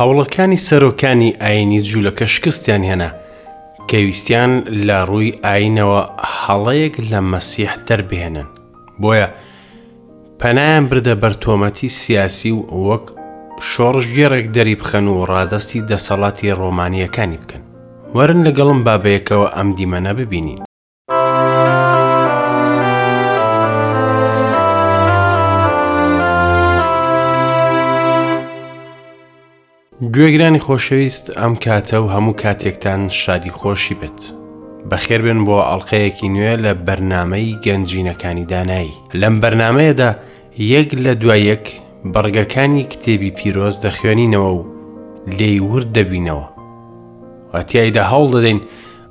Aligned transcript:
هەوڵەکانی 0.00 0.58
سەرۆکانی 0.68 1.30
ئاینی 1.42 1.80
جوولەکە 1.88 2.26
شکستیان 2.34 2.82
هێنا 2.90 3.10
کەویستیان 3.90 4.52
لە 4.86 4.98
ڕووی 5.08 5.30
ئاینەوە 5.44 6.00
هەڵەیەک 6.40 6.94
لە 7.10 7.20
مەسیح 7.32 7.72
دەربێنن 7.88 8.48
بۆیە 9.00 9.26
پەنایان 10.40 10.84
بردە 10.90 11.14
بەرتۆمەتی 11.22 11.88
سیاسی 12.00 12.50
و 12.52 12.60
وەک 12.88 13.06
شۆڕژ 13.70 14.04
گێڕێک 14.16 14.46
دەری 14.56 14.78
بخەن 14.80 15.06
و 15.08 15.24
ڕادستی 15.32 15.80
دەسەڵاتی 15.90 16.54
ڕۆمانیەکانی 16.60 17.40
بکەن 17.42 17.62
وەرن 18.16 18.40
لەگەڵم 18.48 18.78
بابەیەکەوە 18.86 19.46
ئەم 19.56 19.68
دیمەنە 19.78 20.12
ببینین 20.20 20.60
گوێگرانی 30.14 30.58
خۆشەویست 30.66 31.24
ئەم 31.40 31.54
کاتە 31.64 31.94
و 32.00 32.06
هەموو 32.14 32.34
کاتێکتان 32.42 33.00
شادی 33.22 33.52
خۆشی 33.58 33.96
بێت. 34.00 34.20
بەخێربێن 34.90 35.40
بۆ 35.46 35.56
ئەڵلقەیەکی 35.68 36.28
نوێ 36.34 36.54
لە 36.64 36.72
بەرنمەی 36.86 37.58
گەنجینەکانی 37.64 38.44
دانایی. 38.52 38.94
لەم 39.20 39.34
بەرنمەیەدا 39.42 40.10
یەک 40.74 40.88
لە 41.04 41.12
دوایەک 41.22 41.64
بەڕگەکانی 42.12 42.88
کتێبی 42.90 43.30
پیرۆز 43.38 43.76
دەخوێنینەوە 43.84 44.50
و 44.60 44.62
لێی 45.38 45.58
ور 45.68 45.84
دەبینەوە. 45.96 46.46
واتیایدا 47.54 48.02
هەوڵ 48.10 48.28
دەدەین 48.36 48.60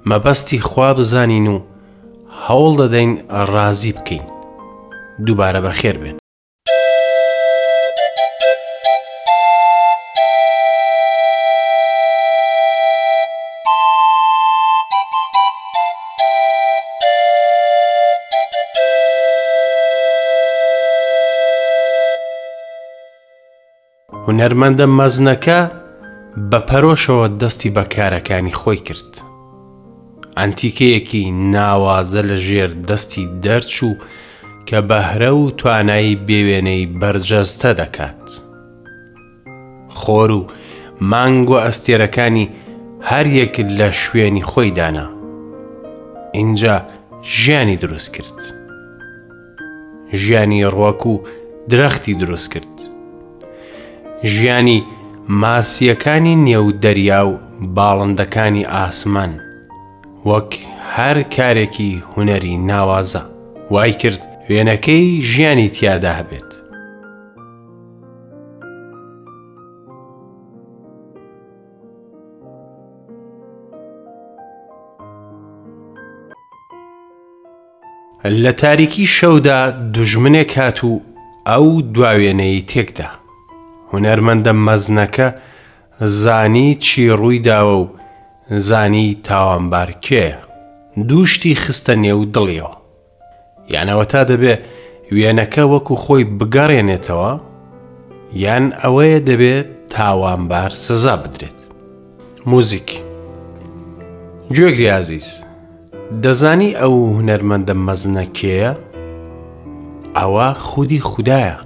مەبەستی 0.10 0.60
خوا 0.70 0.90
بزانین 1.00 1.48
و 1.54 1.58
هەوڵ 2.48 2.74
دەدەین 2.82 3.12
ڕازی 3.52 3.94
بکەین. 3.98 4.26
دووبارە 5.26 5.62
بەخێر 5.68 5.98
بێن. 6.04 6.18
هونەرمەندە 24.28 24.86
مەزنەکە 25.00 25.60
بە 26.50 26.60
پەرۆشەوە 26.70 27.28
دەستی 27.42 27.70
بە 27.76 27.84
کارەکانی 27.96 28.56
خۆی 28.62 28.78
کرد. 28.88 29.12
ئەنتیکەیەکی 30.38 31.24
ناوازە 31.54 32.22
لە 32.30 32.38
ژێر 32.48 32.72
دەستی 32.90 33.30
دەرچوو 33.46 33.96
کە 34.68 34.80
بەهرە 34.90 35.32
و 35.42 35.46
توانایی 35.60 36.16
بێوێنەی 36.28 36.92
بەرجەستە 37.02 37.72
دەکات. 37.80 38.24
خۆر 40.00 40.30
و 40.40 40.42
مانگ 41.12 41.50
و 41.56 41.58
ئەستێرەکانی 41.66 42.48
هەر 43.10 43.28
یەک 43.40 43.56
لە 43.78 43.90
شوێنی 44.02 44.44
خۆی 44.50 44.72
دانا. 44.78 45.08
اینجا 46.40 46.76
ژیانی 47.38 47.76
دروست 47.84 48.10
کرد. 48.16 48.38
ژیانی 50.20 50.66
ڕوەک 50.76 51.02
و 51.12 51.14
درەختی 51.72 52.14
دروست 52.22 52.50
کرد. 52.54 52.75
ژیانی 54.34 54.86
ماسیەکانی 55.42 56.36
نێودەریا 56.48 57.22
و 57.30 57.34
باڵندەکانی 57.78 58.66
ئاسمان 58.78 59.32
وەک 60.30 60.52
هەر 60.96 61.18
کارێکی 61.36 61.92
هوەری 62.14 62.56
ناوازە 62.70 63.24
وای 63.74 63.94
کرد 64.02 64.22
وێنەکەی 64.50 65.22
ژیانی 65.32 65.70
تیادا 65.76 66.12
هەبێت 66.20 66.50
لە 78.44 78.52
تاریکی 78.62 79.06
شەودا 79.18 79.60
دوژمنێک 79.96 80.52
هات 80.60 80.80
و 80.84 80.92
ئەو 81.50 81.68
دواوێنەی 81.96 82.64
تێکدا 82.74 83.10
هوەرمەندە 83.96 84.54
مەزنەکە 84.68 85.28
زانی 86.02 86.76
چی 86.76 87.10
ڕوویداوە 87.10 87.76
و 87.82 87.90
زانی 88.52 89.18
تاوانبار 89.24 89.90
کێ 90.06 90.26
دووشتی 91.08 91.56
خستە 91.64 91.94
نێو 92.04 92.22
دڵیەوە 92.36 92.74
یانەوە 93.74 94.06
تا 94.12 94.22
دەبێ 94.32 94.54
وێنەکە 95.16 95.64
وەکو 95.74 95.96
خۆی 96.04 96.24
بگەڕێنێتەوە 96.40 97.32
یان 98.44 98.66
ئەوەیە 98.82 99.20
دەبێت 99.30 99.68
تاوانبار 99.94 100.72
سزا 100.86 101.16
بدرێت 101.24 101.60
موزیک 102.50 102.90
گوێگری 104.56 104.88
عزیز 105.00 105.28
دەزانی 106.24 106.72
ئەو 106.80 106.96
هوەرمەندە 107.16 107.74
مەزنەکەیە 107.88 108.72
ئەوە 110.18 110.48
خودی 110.70 111.00
خوددایە 111.10 111.58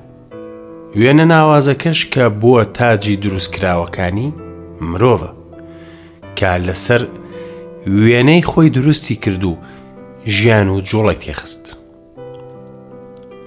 وێنە 0.98 1.26
ناوازەکەش 1.34 2.00
کە 2.14 2.26
بووە 2.40 2.64
تاجی 2.78 3.16
دروستکراوەکانی 3.24 4.30
مرۆڤە 4.90 5.32
کە 6.38 6.52
لەسەر 6.68 7.02
وێنەی 8.04 8.46
خۆی 8.52 8.70
دروستی 8.78 9.16
کرد 9.24 9.44
و 9.52 9.54
ژیان 10.36 10.68
و 10.76 10.82
جۆڵە 10.90 11.14
تێخست. 11.22 11.64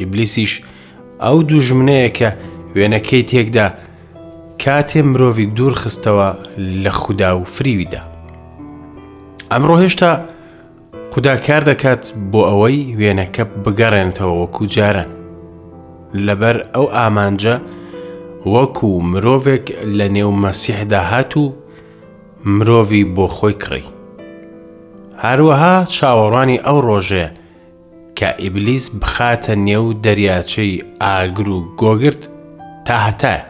ئیبلیسیش 0.00 0.52
ئەو 1.24 1.38
دوژمنەیە 1.50 2.08
کە 2.18 2.28
وێنەکەی 2.76 3.26
تێکدا 3.30 3.66
کاتێ 4.62 5.00
مرۆڤی 5.10 5.46
دوور 5.56 5.74
خستەوە 5.80 6.28
لە 6.82 6.90
خودا 7.00 7.30
و 7.40 7.44
فریویدا. 7.54 8.02
ئەمڕۆ 9.52 9.76
هێشتا 9.82 10.10
خودداکار 11.14 11.62
دەکات 11.70 12.02
بۆ 12.30 12.40
ئەوەی 12.50 12.88
وێنەکە 12.98 13.44
بگەڕێنتەوە 13.64 14.34
وەکو 14.40 14.66
جاران. 14.74 15.10
لەبەر 16.14 16.56
ئەو 16.74 16.86
ئامانجە 16.96 17.54
وەکو 18.54 18.90
مرۆڤێک 19.12 19.66
لە 19.98 20.06
نێو 20.14 20.30
مەسیحدا 20.44 21.02
هات 21.10 21.32
و 21.42 21.44
مرۆڤی 22.56 23.04
بۆ 23.14 23.26
خۆی 23.36 23.54
کڕی. 23.62 23.84
هەروەها 25.24 25.74
چاوەڕوانی 25.96 26.62
ئەو 26.66 26.78
ڕۆژێ 26.88 27.26
کە 28.18 28.28
ئیبلیس 28.42 28.86
بخاتە 29.00 29.54
نێو 29.66 29.86
دەریاچەی 30.04 30.72
ئاگر 31.02 31.48
و 31.56 31.58
گۆگرت 31.80 32.22
تا 32.86 32.94
هەتایە. 33.06 33.44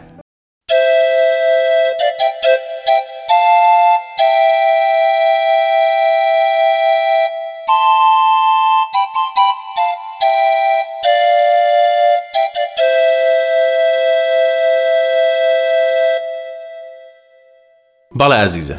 بەڵێ 18.19 18.37
ئازیزە 18.41 18.77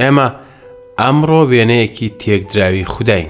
ئێمە 0.00 0.26
ئەمڕۆ 1.00 1.40
وێنەیەکی 1.50 2.08
تێکدراوی 2.20 2.88
خودداین 2.92 3.28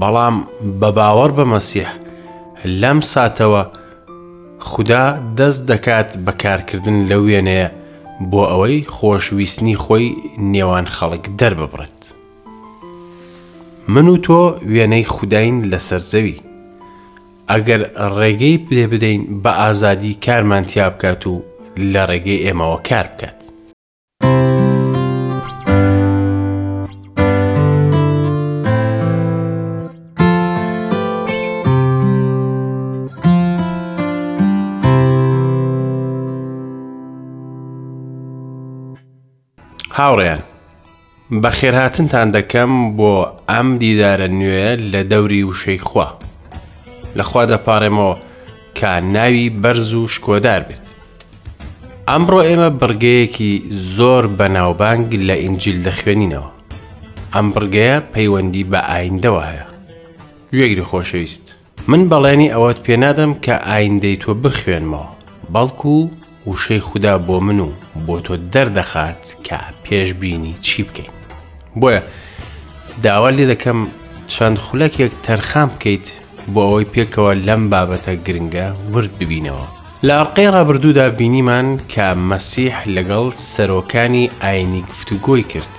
بەڵام 0.00 0.36
بە 0.80 0.88
باوەڕ 0.96 1.30
بە 1.38 1.44
مەسیح 1.54 1.90
لەم 2.80 2.98
ساتەوە 3.12 3.62
خوددا 4.68 5.04
دەست 5.38 5.62
دەکات 5.70 6.08
بەکارکردن 6.26 6.96
لە 7.10 7.16
وێنەیە 7.26 7.68
بۆ 8.30 8.42
ئەوەی 8.52 8.78
خۆشویستنی 8.94 9.76
خۆی 9.82 10.06
نێوان 10.52 10.86
خەڵک 10.96 11.24
دەرببڕێت 11.38 12.00
من 13.94 14.06
و 14.12 14.16
تۆ 14.26 14.40
وێنەی 14.72 15.06
خودداین 15.14 15.56
لەسەر 15.72 16.02
زەوی 16.12 16.36
ئەگەر 17.50 17.80
ڕێگەی 18.18 18.56
پێ 18.66 18.82
بدەین 18.92 19.20
بە 19.42 19.52
ئازادی 19.60 20.12
کارمانتیاب 20.24 20.94
بکات 20.96 21.22
و 21.32 21.42
لە 21.92 22.02
ڕێگەی 22.10 22.42
ئێمەوە 22.46 22.78
کار 22.90 23.06
بکات 23.14 23.40
هاوڕێن 39.98 40.40
بە 41.42 41.50
خێرهاتنتان 41.58 42.28
دەکەم 42.36 42.72
بۆ 42.98 43.12
ئەم 43.50 43.68
دیدارە 43.82 44.28
نوێ 44.40 44.68
لە 44.92 45.00
دەوری 45.12 45.46
وشەی 45.50 45.80
خوا 45.88 46.08
لەخوا 47.18 47.42
دەپارێمەوە 47.52 48.14
کە 48.78 48.92
ناوی 49.14 49.48
بەرز 49.62 49.90
و 50.00 50.08
شکۆدار 50.14 50.62
بێت 50.68 50.86
ئەمڕۆ 52.08 52.40
ئێمە 52.48 52.70
بڕگەیەکی 52.80 53.52
زۆر 53.96 54.24
بەناوبانگ 54.38 55.08
لە 55.28 55.34
ئینجیل 55.42 55.78
دەخوێنینەوە 55.86 56.48
ئەم 57.34 57.46
بڕگەیە 57.54 57.96
پەیوەندی 58.14 58.64
بە 58.72 58.80
ئایندەوە 58.90 59.42
هەیە 59.48 59.64
گوێگری 60.54 60.88
خۆشەویست 60.90 61.44
من 61.90 62.02
بەڵێنی 62.10 62.52
ئەوەت 62.52 62.78
پێنادەم 62.86 63.32
کە 63.44 63.54
ئایندەی 63.68 64.16
تۆ 64.22 64.32
بخوێنمەوە 64.44 65.06
بەڵکو 65.54 65.96
و 66.00 66.10
وشەی 66.46 66.80
خوددا 66.80 67.18
بۆ 67.28 67.36
من 67.42 67.60
و 67.60 67.68
بۆ 68.06 68.20
تۆ 68.24 68.32
دەردەخات 68.52 69.24
کە 69.48 69.58
پێشببینی 69.84 70.54
چی 70.60 70.82
بکەین 70.86 71.14
بۆیە 71.80 72.02
داوا 73.02 73.30
لێ 73.36 73.44
دەکەم 73.52 73.78
چەند 74.32 74.56
خولەکێک 74.64 75.12
تەرخام 75.24 75.68
بکەیت 75.76 76.06
بۆ 76.54 76.60
ئەوەی 76.68 76.86
پێکەوە 76.94 77.32
لەم 77.46 77.62
بابەتە 77.72 78.14
گرنگە 78.26 78.66
ورد 78.94 79.10
ببینەوە 79.20 79.66
لاقەی 80.08 80.50
ڕابردوودا 80.54 81.06
بینیمان 81.18 81.68
کە 81.92 82.06
مەسیح 82.30 82.76
لەگەڵ 82.96 83.26
سەرۆکانی 83.52 84.30
ئاینی 84.42 84.84
گفتوگۆی 84.90 85.42
کرد 85.52 85.72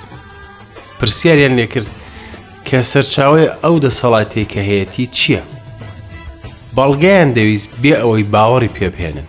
پرسیاریان 1.00 1.56
لێکرد 1.59 1.88
کە 2.68 2.79
سەرچاوی 2.94 3.47
ئەو 3.63 3.75
دەسەڵاتی 3.85 4.45
کە 4.51 4.57
هەیەی 4.68 5.07
چییە؟ 5.18 5.41
بەڵگەیان 6.75 7.29
دەویست 7.38 7.69
بێ 7.81 7.94
ئەوەی 8.01 8.23
باوەڕی 8.33 8.73
پێبهێنن 8.77 9.27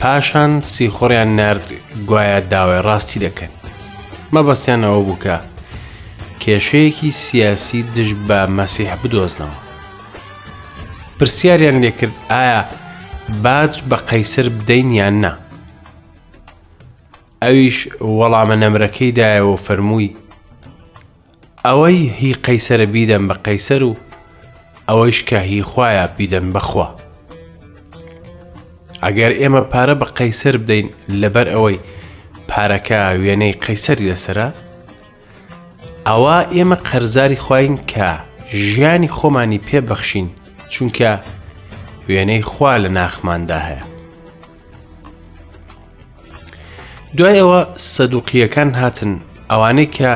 پاشان 0.00 0.60
سیخۆڕیان 0.60 1.36
نرد 1.36 1.68
گوایە 2.06 2.40
داوای 2.50 2.82
ڕاستی 2.86 3.18
دەکەن 3.24 3.50
مەبەستیان 4.34 4.80
ئەوە 4.84 5.02
بووکە 5.08 5.36
کێشەیەکی 6.42 7.10
سیاسی 7.10 7.82
دژ 7.94 8.10
بە 8.28 8.38
مەسیح 8.56 8.94
بدۆزنەوە 9.02 9.58
پرسیاریان 11.18 11.80
لێکرد 11.84 12.14
ئایا 12.30 12.64
باج 13.42 13.82
بە 13.90 13.96
قەیسر 14.10 14.48
بدەین 14.48 14.90
یان 15.00 15.20
نا 15.20 15.32
ئەویش 17.44 17.78
وەڵامە 18.18 18.56
نەمرەکەیدایەوە 18.62 19.56
فەرمووی 19.66 20.16
ئەوەی 21.66 22.00
هی 22.18 22.32
قەیسرە 22.46 22.86
بیدەم 22.94 23.24
بە 23.30 23.34
قەیسەر 23.46 23.82
و 23.82 23.96
ئەوەش 24.88 25.18
کە 25.28 25.36
هی 25.48 25.62
خویە 25.70 26.06
بیدەن 26.18 26.46
بەخوا 26.56 26.88
ئەگەر 29.04 29.32
ئێمە 29.40 29.62
پارە 29.72 29.94
بە 30.00 30.06
قەیسەر 30.18 30.54
بدەین 30.62 30.88
لەبەر 31.20 31.46
ئەوەی 31.54 31.82
پارەکە 32.50 33.00
وێنەی 33.22 33.54
قەیسەری 33.64 34.08
لەسرە 34.10 34.48
ئەوە 36.08 36.38
ئێمە 36.56 36.76
قەرزاری 36.88 37.40
خوین 37.44 37.74
کە 37.92 38.08
ژیانی 38.68 39.12
خۆمانی 39.16 39.64
پێبەخشین 39.68 40.28
چونکە 40.72 41.10
وێنەی 42.08 42.42
خوا 42.50 42.72
لە 42.84 42.88
ناخماندا 42.98 43.60
هەیە 43.68 43.82
دوایەوە 47.16 47.60
سەدوقیەکان 47.94 48.70
هاتن 48.80 49.12
ئەوانەی 49.50 49.90
کە 49.96 50.10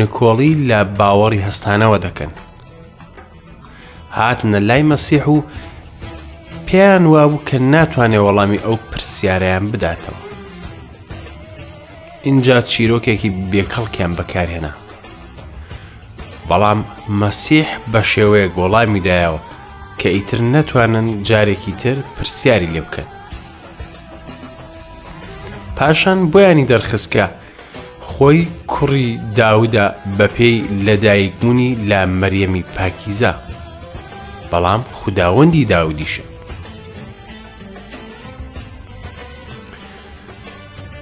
نکۆڵی 0.00 0.52
لە 0.68 0.78
باوەڕی 0.98 1.44
هەستانەوە 1.48 1.98
دەکەن 2.06 2.32
هاتنە 4.16 4.60
لای 4.68 4.82
مەسیح 4.90 5.24
و 5.34 5.36
پێیان 6.74 7.04
وابوو 7.14 7.42
کە 7.48 7.56
ناتوانێت 7.74 8.22
وەڵامی 8.26 8.62
ئەو 8.64 8.76
پرسیارەیان 8.90 9.64
بداتەوە. 9.72 10.16
اینجا 12.28 12.56
چیرۆکێکی 12.72 13.30
بێکەڵکیان 13.52 14.12
بەکارهێنا. 14.18 14.72
بەڵام 16.48 16.80
مەسیح 17.20 17.68
بە 17.92 18.00
شێوەیە 18.12 18.48
گۆڵامی 18.58 19.04
دایەوە 19.06 19.40
کە 20.00 20.08
ئیتر 20.16 20.40
نەتوانن 20.54 21.06
جارێکی 21.28 21.74
تر 21.82 21.96
پرسیاری 22.16 22.72
لێ 22.74 22.80
بکەن. 22.86 23.08
پاشان 25.76 26.18
بۆیانی 26.32 26.66
دەرخستکە 26.70 27.26
خۆی 28.10 28.40
کوڕی 28.72 29.08
داودا 29.38 29.86
بەپێی 30.18 30.56
لەدایکبوونی 30.86 31.70
لا 31.90 32.00
مەریەمی 32.20 32.64
پاکیزە، 32.76 33.32
بەڵام 34.50 34.82
خودداوەندی 34.98 35.64
داودیشە. 35.74 36.26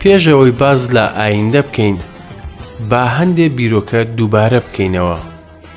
پێشەوەی 0.02 0.52
باز 0.60 0.82
لە 0.96 1.04
ئایندە 1.18 1.62
بکەین 1.68 1.96
با 2.90 3.02
هەندێ 3.16 3.46
بیرۆکە 3.58 4.00
دووبارە 4.16 4.60
بکەینەوە 4.66 5.18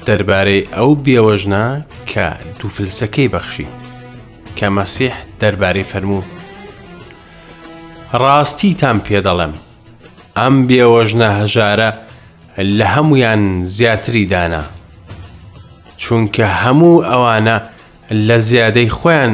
دەربارەی 0.08 0.68
ئەو 0.76 0.92
بێوەژنا 1.06 1.66
کە 2.12 2.28
دووفلسەکەی 2.60 3.32
بەخشی 3.34 3.68
کە 4.58 4.68
مەسیح 4.78 5.16
دەربارەی 5.42 5.90
فەرموو 5.92 6.24
ڕاستیتان 8.22 8.98
پێدەڵم 9.08 9.54
ئەم 10.38 10.56
بێوەژنە 10.68 11.30
هەژارە 11.40 11.90
لە 12.78 12.86
هەمویان 12.96 13.42
زیاتری 13.76 14.26
دانا 14.34 14.64
چونکە 16.04 16.46
هەموو 16.62 16.96
ئەوانە 17.10 17.58
لە 18.28 18.38
زیادەی 18.50 18.90
خۆیان 18.98 19.34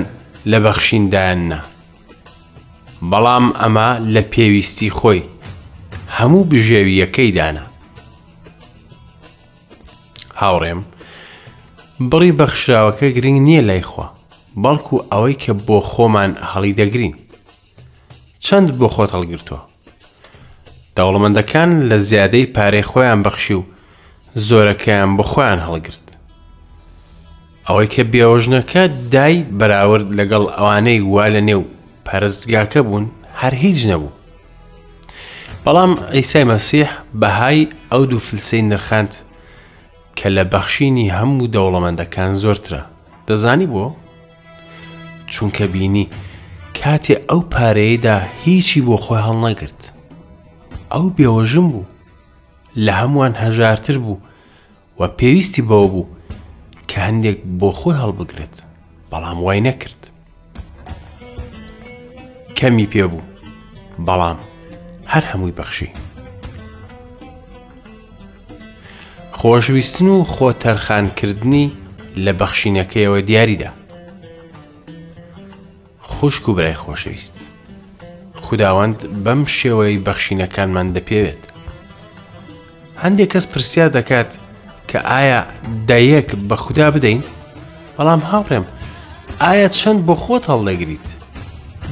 لە 0.52 0.58
بەخشیندایاننا 0.66 1.60
بەڵام 3.02 3.46
ئەمە 3.60 3.90
لە 4.14 4.22
پێویستی 4.34 4.90
خۆی 4.98 5.24
هەموو 6.20 6.44
بژێویەکەی 6.50 7.32
دانا 7.38 7.64
هاوڕێم 10.40 10.82
بڕی 12.10 12.32
بەخشراوەکە 12.40 13.06
گرنگ 13.16 13.40
نییە 13.48 13.62
لای 13.70 13.82
خوا 13.90 14.08
بەڵکو 14.64 14.96
ئەوەی 15.12 15.34
کە 15.44 15.54
بۆ 15.68 15.78
خۆمان 15.92 16.32
هەڵی 16.52 16.74
دەگرین 16.80 17.16
چەند 18.46 18.70
بۆ 18.80 18.88
خۆت 18.94 19.12
هەڵگرتووە 19.16 19.62
دەوڵەمەندەکان 20.96 21.72
لە 21.90 21.98
زیادەی 22.10 22.52
پارەی 22.56 22.84
خۆیان 22.92 23.20
بەخشی 23.26 23.54
و 23.60 23.64
زۆرەکەیان 24.48 25.12
بە 25.18 25.24
خۆیان 25.32 25.60
هەڵگرت 25.66 26.08
ئەوەی 27.68 27.88
کە 27.94 28.04
بێوەژنەکە 28.12 28.84
دای 29.14 29.44
بەراورد 29.60 30.08
لەگەڵ 30.20 30.44
ئەوانەی 30.58 31.00
وا 31.14 31.28
لە 31.36 31.42
نێو 31.50 31.64
پەرستگاکە 32.08 32.82
بوون 32.86 33.06
هەر 33.42 33.54
هیچ 33.64 33.80
نەبوو 33.90 34.12
بەڵام 35.66 35.92
ئەیسای 36.14 36.46
مەسیح 36.54 36.90
بەهای 37.22 37.60
ئەو 37.92 38.04
دوو 38.12 38.20
فلسەی 38.28 38.62
نرخاند 38.72 39.14
کە 40.18 40.28
لە 40.36 40.44
بەخشینی 40.54 41.14
هەموو 41.20 41.52
دەوڵەمەندەکان 41.56 42.32
زۆرترە 42.44 42.82
دەزانی 43.28 43.72
بۆ 43.74 43.86
چونکە 45.34 45.64
بینی 45.74 46.06
کاتێ 46.80 47.14
ئەو 47.30 47.42
پارەیەدا 47.54 48.16
هیچی 48.46 48.82
بۆ 48.88 48.98
خۆی 49.04 49.24
هەڵ 49.28 49.38
نەگرت 49.48 49.82
ئەو 50.94 51.06
بێوەژم 51.16 51.68
بوو 51.74 51.86
لە 52.86 52.94
هەمووان 53.00 53.34
هەژارتر 53.44 53.98
بوو 54.06 54.20
و 55.00 55.02
پێویستی 55.20 55.62
بەوە 55.70 55.88
بوو 55.94 56.08
کە 56.90 56.98
هەندێک 57.08 57.38
بۆ 57.60 57.70
خۆی 57.80 58.00
هەڵبگرێت 58.02 58.56
بەڵام 59.12 59.40
وای 59.46 59.62
نەکرد 59.70 60.02
کەمی 62.60 62.88
پێبوو 62.94 63.22
بەڵام 64.08 64.38
هەر 65.14 65.24
هەمووی 65.32 65.52
بەخشی 65.60 65.90
خۆشویستن 69.40 70.08
و 70.14 70.16
خۆ 70.34 70.50
تەرخانکردنی 70.64 71.68
لە 72.26 72.32
بەخشینەکەیەوە 72.40 73.22
دیاریدا 73.30 73.72
خوشک 76.02 76.50
و 76.50 76.54
برای 76.54 76.74
خۆشەویست 76.84 77.38
خداوەند 78.46 78.98
بەم 79.24 79.42
شێوەی 79.60 79.98
بەخشینەکانمان 80.08 80.88
دەپێوێت 80.96 81.42
هەندێک 83.04 83.30
کەس 83.34 83.46
پرسیار 83.52 83.90
دەکات 83.98 84.30
کە 84.90 85.00
ئایا 85.12 85.42
دایەک 85.90 86.30
بە 86.50 86.56
خوددا 86.64 86.88
بدەین 86.96 87.24
بەڵام 87.98 88.20
هاوڕێم 88.30 88.66
ئایا 89.44 89.68
چەند 89.80 90.00
بۆ 90.08 90.16
خۆت 90.24 90.44
هەڵدەگریت 90.52 91.08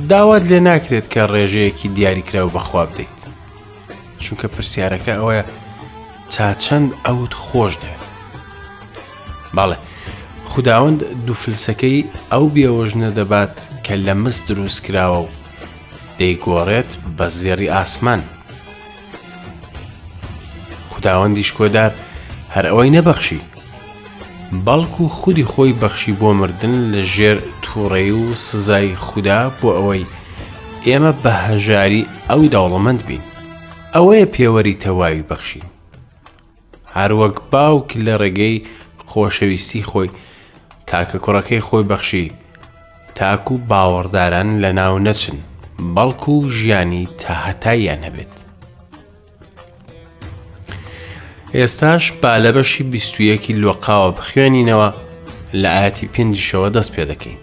داوات 0.10 0.44
لێ 0.52 0.60
ناکرێت 0.68 1.08
کە 1.14 1.22
ڕێژەیەکی 1.32 1.88
دیاریکراو 1.96 2.50
بەخوا 2.56 2.84
بدەیت 2.90 3.20
چونکە 4.24 4.48
پرسیارەکە 4.56 5.12
ئەوەیە 5.18 5.44
تا 6.34 6.48
چەند 6.64 6.90
ئەوت 7.06 7.34
خۆش 7.46 7.74
دێت 7.84 8.04
باڵێ 9.56 9.76
خداوەند 10.52 11.00
دووفلسەکەی 11.26 12.06
ئەو 12.32 12.46
بێوەژنە 12.56 13.10
دەبات 13.18 13.56
کە 13.86 13.94
لە 14.06 14.14
مس 14.24 14.38
دروست 14.48 14.80
کراوە 14.86 15.20
و 15.24 15.30
دەیگۆڕێت 16.20 16.90
بە 17.18 17.26
زێری 17.40 17.72
ئاسمان 17.76 18.22
خداوەندیش 20.94 21.50
کۆدار 21.58 21.92
هەر 22.56 22.66
ئەوەی 22.72 22.94
نەبەخشی 22.96 23.42
بەڵکو 24.66 25.04
خودی 25.18 25.46
خۆی 25.52 25.74
بەخشی 25.82 26.14
بۆ 26.20 26.30
مردن 26.40 26.76
لە 26.94 27.02
ژێر 27.16 27.38
تووڕێ 27.76 28.12
و 28.12 28.36
سزای 28.50 28.90
خوددا 29.06 29.42
بۆ 29.60 29.70
ئەوەی 29.78 30.04
ئێمە 30.88 31.14
بە 31.24 31.32
هەژاری 31.48 32.08
ئەوی 32.30 32.48
داوڵەمەند 32.54 33.02
بین 33.08 33.24
ئەوەیە 33.96 34.26
پێوەری 34.36 34.80
تەواوی 34.84 35.24
بەخشین 35.30 35.68
هەروەک 36.96 37.36
باوک 37.52 37.88
لە 38.06 38.14
ڕێگەی 38.22 38.58
خۆشەویستی 39.10 39.84
خۆی 39.90 40.10
تاکە 40.90 41.18
کوڕەکەی 41.26 41.62
خۆی 41.68 41.84
بەخشی 41.92 42.32
تاکو 43.18 43.56
و 43.56 43.66
باوەڕداران 43.70 44.50
لە 44.64 44.72
ناو 44.80 44.96
نەچن 45.08 45.38
بەڵکو 45.96 46.30
و 46.40 46.50
ژیانی 46.58 47.04
تاهتاییان 47.22 48.02
هەبێت 48.08 48.36
ئێستاش 51.58 52.06
بالەبەشی 52.22 52.84
بیستویەکی 52.92 53.58
لۆقاوە 53.62 54.10
بخوێنینەوە 54.18 54.90
لە 55.62 55.70
ئاەتی 55.78 56.08
پێنجشەوە 56.14 56.70
دەست 56.76 56.94
پێ 56.96 57.06
دەکەین 57.12 57.42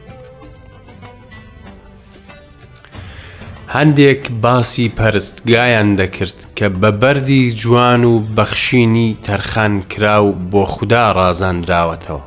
هەندێک 3.76 4.22
باسی 4.44 4.92
پەرستگایان 4.98 5.96
دەکرد 6.00 6.38
کە 6.56 6.66
بە 6.80 6.90
بەری 7.00 7.44
جوان 7.60 8.04
و 8.04 8.18
بەخشینی 8.36 9.16
تەرخان 9.26 9.86
کرا 9.90 10.18
و 10.24 10.32
بۆ 10.52 10.64
خوددا 10.72 11.04
ڕازاندراوەتەوە 11.16 12.22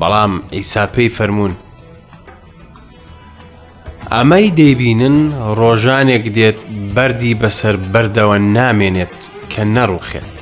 بەڵام 0.00 0.32
ئیساپەی 0.54 1.08
فەرمونون 1.16 1.56
ئەمەی 4.12 4.48
دەیبینن 4.58 5.18
ڕۆژانێک 5.58 6.24
دێت 6.36 6.58
بەری 6.94 7.34
بەسەر 7.40 7.76
بەردەوە 7.92 8.36
نامێنێت 8.56 9.16
کە 9.52 9.62
نەڕوخێت 9.74 10.32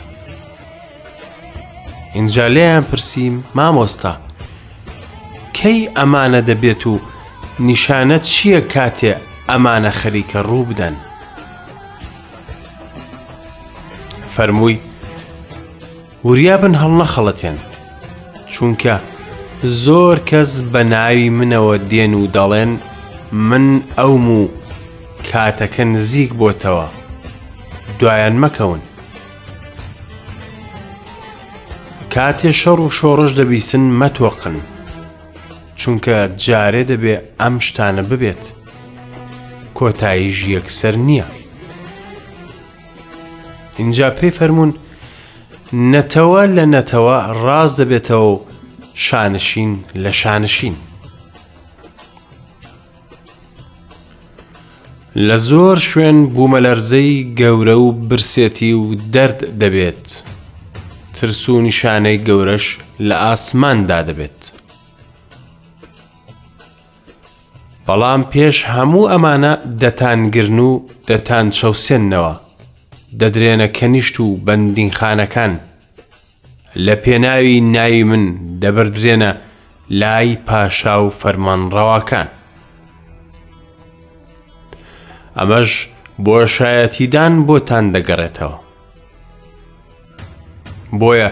اینجا 2.14 2.46
لێیان 2.54 2.84
پرسییم 2.90 3.36
مامۆستا 3.56 4.12
کەی 5.58 5.78
ئەمانە 5.96 6.40
دەبێت 6.48 6.82
و 6.92 6.94
نیشانەت 7.68 8.22
چییە 8.32 8.60
کاتێ 8.74 9.14
ئەمانە 9.50 9.90
خەریکە 10.00 10.40
ڕوو 10.48 10.64
بدەن 10.70 10.94
فەرمووی 14.36 14.78
وریا 16.26 16.56
بن 16.62 16.74
هەڵنەخەڵەتێن 16.82 17.56
چونکە 18.52 18.94
زۆر 19.84 20.16
کەس 20.30 20.52
بە 20.72 20.82
ناوی 20.92 21.30
منەوە 21.38 21.76
دێن 21.90 22.12
و 22.16 22.24
دەڵێن 22.36 22.72
من 23.48 23.66
ئەوم 23.98 24.26
و 24.38 24.40
کاتەکە 25.32 25.80
نزیک 25.92 26.30
بۆتەوە 26.40 26.86
دوایان 28.00 28.36
مەکەون 28.44 28.80
کاتێ 32.14 32.50
شەڕ 32.60 32.78
و 32.84 32.90
شۆڕش 32.98 33.30
دەبیسن 33.38 33.80
مەتۆقن 34.00 34.56
چونکە 35.80 36.16
جارێ 36.44 36.82
دەبێ 36.90 37.14
ئەم 37.40 37.54
شتانە 37.66 38.02
ببێت 38.10 38.44
کۆتاییش 39.78 40.38
یەکسەر 40.56 40.94
نییە. 41.06 41.26
اینجا 43.80 44.08
پێی 44.18 44.30
فەرمونون 44.38 44.72
نەتەوە 45.92 46.42
لە 46.56 46.64
نەتەوە 46.74 47.18
ڕاز 47.44 47.72
دەبێتەوە 47.80 48.38
شانشین 49.06 49.72
لە 50.02 50.12
شانشین. 50.22 50.76
لە 55.28 55.36
زۆر 55.48 55.78
شوێن 55.88 56.18
بوومەلەرزەی 56.34 57.24
گەورە 57.40 57.76
و 57.84 57.88
برسێتی 58.08 58.72
و 58.80 58.84
دەرد 59.14 59.40
دەبێت. 59.60 60.06
ترسو 61.20 61.54
نیشانەی 61.66 62.18
گەورەش 62.28 62.66
لە 63.08 63.14
ئاسماندا 63.24 64.00
دەبێت. 64.08 64.37
بەڵام 67.88 68.22
پێش 68.32 68.56
هەموو 68.72 69.08
ئەمانە 69.12 69.52
دەتانگرن 69.82 70.58
و 70.68 70.70
دەتان 71.08 71.46
چەوسێننەوە 71.58 72.34
دەدرێنە 73.20 73.68
کەنیشت 73.78 74.16
و 74.22 74.26
بەندینخانەکان 74.46 75.52
لە 76.86 76.94
پێناوی 77.04 77.58
ناوی 77.74 78.02
من 78.10 78.24
دەبدرێنە 78.62 79.32
لای 80.00 80.30
پاشا 80.46 80.96
و 81.04 81.10
فەرمانڕەواکان 81.20 82.28
ئەمەش 85.38 85.70
بۆ 86.24 86.36
شایەتیدان 86.56 87.34
بۆتان 87.48 87.84
دەگەڕێتەوە 87.94 88.56
بۆیە 91.00 91.28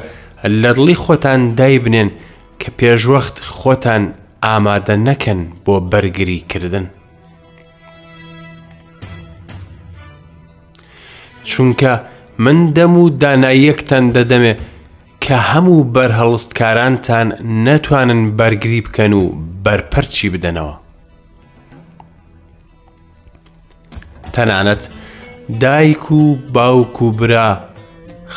لە 0.63 0.71
دڵی 0.77 0.97
خۆتان 1.05 1.41
دای 1.59 1.79
بنێن 1.85 2.11
کە 2.61 2.69
پێشوەخت 2.79 3.35
خۆتان 3.61 4.05
ئامادە 4.47 4.95
نەکەن 5.09 5.41
بۆ 5.65 5.75
بەرگری 5.93 6.39
کردن. 6.53 6.87
چونکە 11.51 11.93
من 12.45 12.59
دەم 12.77 12.95
و 13.03 13.05
داناییەکتان 13.23 14.05
دەدەمێ 14.17 14.53
کە 15.25 15.37
هەموو 15.51 15.81
بەرهەڵستکارانتان 15.95 17.29
نەتوانن 17.67 18.23
بەرگری 18.39 18.81
بکەن 18.87 19.13
و 19.21 19.23
بەرپەرچی 19.65 20.27
بدەنەوە. 20.35 20.75
تەنانەت 24.35 24.83
دایک 25.63 26.05
و 26.19 26.21
باوک 26.55 26.97
و 27.03 27.09
برا 27.19 27.49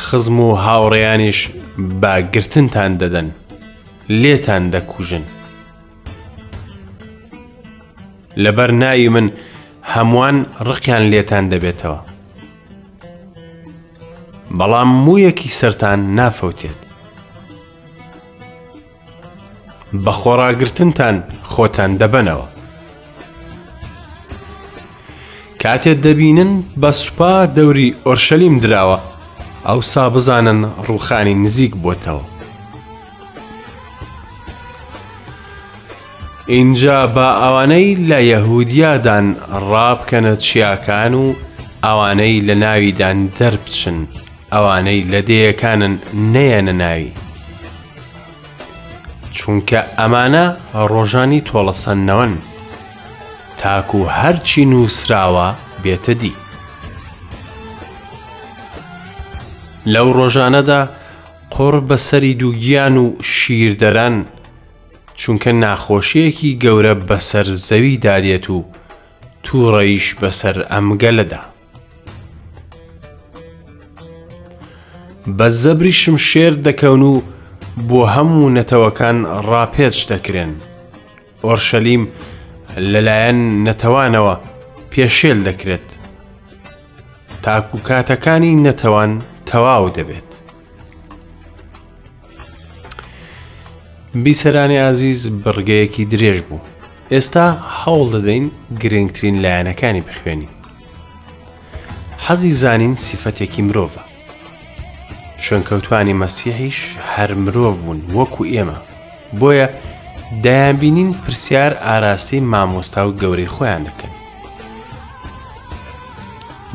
خزم 0.04 0.36
و 0.46 0.48
هاوڕێیانیش 0.64 1.38
باگرتنتان 2.02 2.92
دەدەن 3.00 3.28
لێتان 4.22 4.62
دەکوژن. 4.74 5.26
لەبەر 8.36 8.70
ناوی 8.72 9.08
من 9.08 9.30
هەمووان 9.94 10.46
ڕقیان 10.60 11.02
لێتان 11.12 11.48
دەبێتەوە. 11.52 11.98
بەڵام 14.58 14.88
مویەکی 15.04 15.48
سەران 15.58 16.00
نافەوتێت. 16.18 16.80
بە 20.04 20.12
خۆراگرتنتان 20.20 21.16
خۆتان 21.52 21.92
دەبنەوە. 22.00 22.46
کاتێت 25.62 25.98
دەبینن 26.04 26.52
بە 26.80 26.90
سوپا 26.90 27.34
دەوری 27.56 27.94
ئۆرشەلیم 28.06 28.56
دراوە 28.62 28.98
ئەو 29.68 29.80
سا 29.92 30.10
بزانن 30.10 30.60
ڕوخانی 30.88 31.34
نزیک 31.34 31.72
بۆتەوە. 31.84 32.24
اینجا 36.56 36.98
بە 37.16 37.28
ئەوانەی 37.42 37.96
لە 38.10 38.20
یەهودیادان 38.32 39.26
ڕابکەنە 39.70 40.34
چیاکان 40.44 41.14
و 41.14 41.34
ئەوانەی 41.84 42.40
لە 42.48 42.54
ناویدان 42.64 43.18
دەربچن 43.38 43.98
ئەوانەی 44.52 45.00
لە 45.12 45.20
دەیەکانن 45.28 45.94
نەیەنە 46.34 46.72
ناوی 46.82 47.10
چونکە 49.36 49.80
ئەمانە 49.98 50.46
ڕۆژانی 50.92 51.40
تۆڵەسەنەوەن 51.48 52.32
تاکو 53.60 53.98
و 54.04 54.08
هەرچی 54.20 54.64
نووسراوە 54.70 55.48
بێتە 55.82 56.12
دی 56.22 56.32
لەو 59.92 60.08
ڕۆژانەدا 60.18 60.80
قڕ 61.54 61.74
بەسەری 61.88 62.34
دووگیان 62.40 62.96
و 62.96 63.06
شیردەران 63.32 64.16
چونکە 65.20 65.50
ناخۆشیەکی 65.64 66.58
گەورە 66.64 66.94
بەسەر 67.08 67.46
زەوی 67.68 67.96
دادێت 68.04 68.46
و 68.54 68.58
تووڕەیش 69.44 70.06
بەسەر 70.20 70.56
ئەمگەلەدا. 70.72 71.42
بە 75.38 75.46
زەبری 75.62 75.92
شمشێر 76.00 76.52
دەکەون 76.66 77.02
و 77.10 77.14
بۆ 77.88 78.00
هەموو 78.14 78.48
نەتەوەکان 78.56 79.18
ڕاپێچ 79.48 79.98
دەکرێن. 80.12 80.52
ئۆرشەلیم 81.44 82.04
لەلایەن 82.90 83.40
نەتەوانەوە 83.66 84.34
پێشێل 84.92 85.40
دەکرێت. 85.48 85.88
تاکو 87.44 87.78
کاتەکانی 87.88 88.54
نەتەوان 88.66 89.12
تەواو 89.48 89.86
دەبێت. 89.96 90.29
بیسەرانی 94.14 94.76
عزیز 94.76 95.26
بڕگەیەکی 95.44 96.04
درێژ 96.12 96.38
بوو 96.48 96.64
ئێستا 97.12 97.46
هەوڵ 97.82 98.06
دەدەین 98.14 98.44
گرنگترین 98.82 99.36
لایەنەکانی 99.44 100.00
بخوێنین 100.08 100.52
حەزی 102.26 102.50
زانین 102.62 102.94
سیفەتێکی 103.04 103.62
مرۆڤە 103.68 104.02
شوێنکەوتانی 105.44 106.18
مەسیحیش 106.22 106.78
هەر 107.14 107.30
مرۆڤ 107.44 107.74
بوون 107.82 108.00
وەکو 108.16 108.42
ئێمە 108.52 108.78
بۆیە 109.40 109.68
دایانبینین 110.44 111.10
پرسیار 111.22 111.72
ئاراستی 111.84 112.40
مامۆستا 112.52 113.00
و 113.08 113.12
گەورەی 113.20 113.52
خۆیان 113.54 113.82
دەکەن 113.88 114.12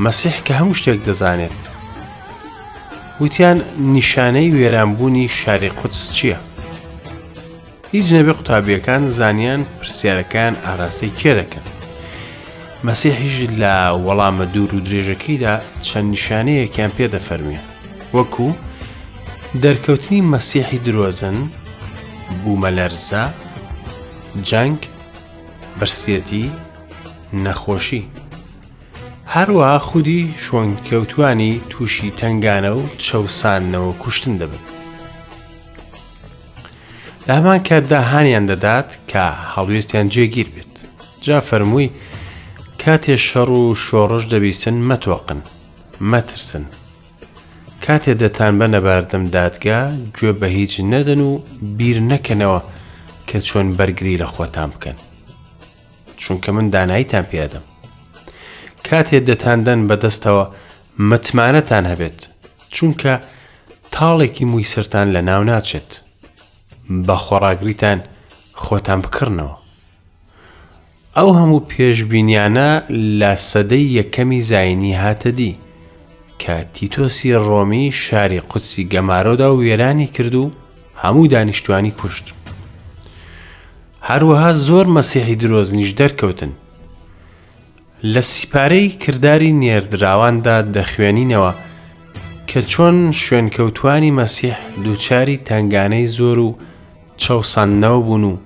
مەسیح 0.05 0.35
کە 0.45 0.53
هەموو 0.59 0.79
شتێک 0.79 0.99
دەزانێت 1.07 1.59
وتیان 3.23 3.57
نیشانەی 3.95 4.53
وێرانبوونی 4.57 5.27
شاری 5.39 5.69
قوتس 5.77 6.03
چییە؟ 6.17 6.37
هیچ 7.95 8.09
نەبێ 8.19 8.33
قوتابیەکان 8.39 9.03
زانیان 9.17 9.61
پرسیارەکان 9.79 10.53
ئاراستەی 10.65 11.13
کێدەکەن 11.19 11.65
مەسیحیش 12.87 13.37
لە 13.61 13.75
وەڵامە 14.05 14.45
دوور 14.53 14.71
و 14.75 14.83
درێژەکەیدا 14.87 15.53
چەند 15.87 16.07
نیشانەیەکیان 16.15 16.91
پێدەفەرمیە 16.97 17.61
وەکوو 18.15 18.51
دەرکەوتنی 19.63 20.25
مەسیحی 20.33 20.83
درۆزن 20.85 21.37
بوومەلەرزە 22.41 23.23
جەنگ 24.49 24.79
برسیەتی 25.79 26.45
نەخۆشی 27.43 28.03
هەروە 29.35 29.71
خودی 29.89 30.21
شوۆنکەوتانی 30.45 31.53
تووشی 31.71 32.09
تنگانە 32.19 32.71
و 32.77 32.81
چەسانەوە 33.05 33.91
کوشتن 34.03 34.35
دەبن 34.41 34.63
لە 37.27 37.33
هەمان 37.39 37.59
کاتدا 37.69 37.99
هانیان 38.11 38.45
دەدات 38.51 38.89
کە 39.11 39.25
هەڵویستیان 39.55 40.05
جێگیر 40.13 40.47
بێت 40.55 40.75
جا 41.25 41.37
فەرمووی 41.49 41.89
کاتێ 42.83 43.15
شەڕ 43.29 43.49
و 43.59 43.63
شۆڕش 43.85 44.23
دەبیسن 44.33 44.75
مەتۆقن 44.89 45.41
مەترسن 46.11 46.63
کاتێ 47.85 48.11
دەتان 48.21 48.53
بە 48.59 48.67
نەباردەم 48.75 49.23
دادگا 49.37 49.79
گوێ 50.17 50.31
بە 50.39 50.45
هیچ 50.57 50.73
نەدەن 50.93 51.21
و 51.29 51.31
بیر 51.77 51.97
نەکەنەوە 52.11 52.59
کە 53.27 53.37
چۆن 53.47 53.67
بەرگری 53.77 54.17
لە 54.21 54.27
خۆتان 54.33 54.69
بکەن 54.73 54.97
چونکە 56.21 56.49
من 56.55 56.65
داناییتان 56.75 57.25
پیادەم 57.31 57.65
کاتێ 58.89 59.17
دەتاندەن 59.29 59.79
بەدەستەوە 59.89 60.45
متمانەتان 61.09 61.83
هەبێت 61.91 62.19
چونکە 62.75 63.13
تاڵێکی 63.93 64.45
مووی 64.51 64.63
سرتان 64.73 65.07
لە 65.17 65.21
ناو 65.29 65.43
ناچێت 65.51 65.91
بە 66.89 67.15
خۆراگریتان 67.25 67.99
خۆتان 68.63 68.99
بکردنەوە 69.05 69.55
ئەو 71.17 71.29
هەموو 71.39 71.59
پێشببینیانە 71.71 72.69
لە 73.19 73.31
سەدەی 73.49 73.91
یەکەمی 73.99 74.41
زایانی 74.51 74.95
هاتەدی 75.03 75.53
کە 76.41 76.53
تیتۆسی 76.75 77.37
ڕۆمی 77.47 77.91
شاری 78.03 78.39
قوچسی 78.49 78.87
گەمارۆدا 78.91 79.47
و 79.53 79.61
وێرانی 79.63 80.09
کرد 80.15 80.35
و 80.35 80.45
هەموو 81.03 81.27
دانیشتوانی 81.33 81.91
کوشت 81.99 82.25
هەروەها 84.09 84.51
زۆر 84.67 84.85
مەسیحی 84.97 85.35
درۆزنیش 85.41 85.91
دەرکەوتن 86.01 86.49
لە 88.13 88.19
سیپارەی 88.31 88.95
کردداری 89.05 89.51
نێردراواندا 89.61 90.57
دەخوێنینەوە 90.75 91.51
کە 92.49 92.59
چۆن 92.71 92.97
شوێنکەوتانی 93.21 94.11
مەسیح 94.19 94.55
دووچاری 94.83 95.37
تنگانەی 95.47 96.07
زۆر 96.17 96.37
و 96.47 96.49
چاو 97.17 97.43
ساننەوە 97.43 97.99
بوون 98.07 98.23
و 98.23 98.37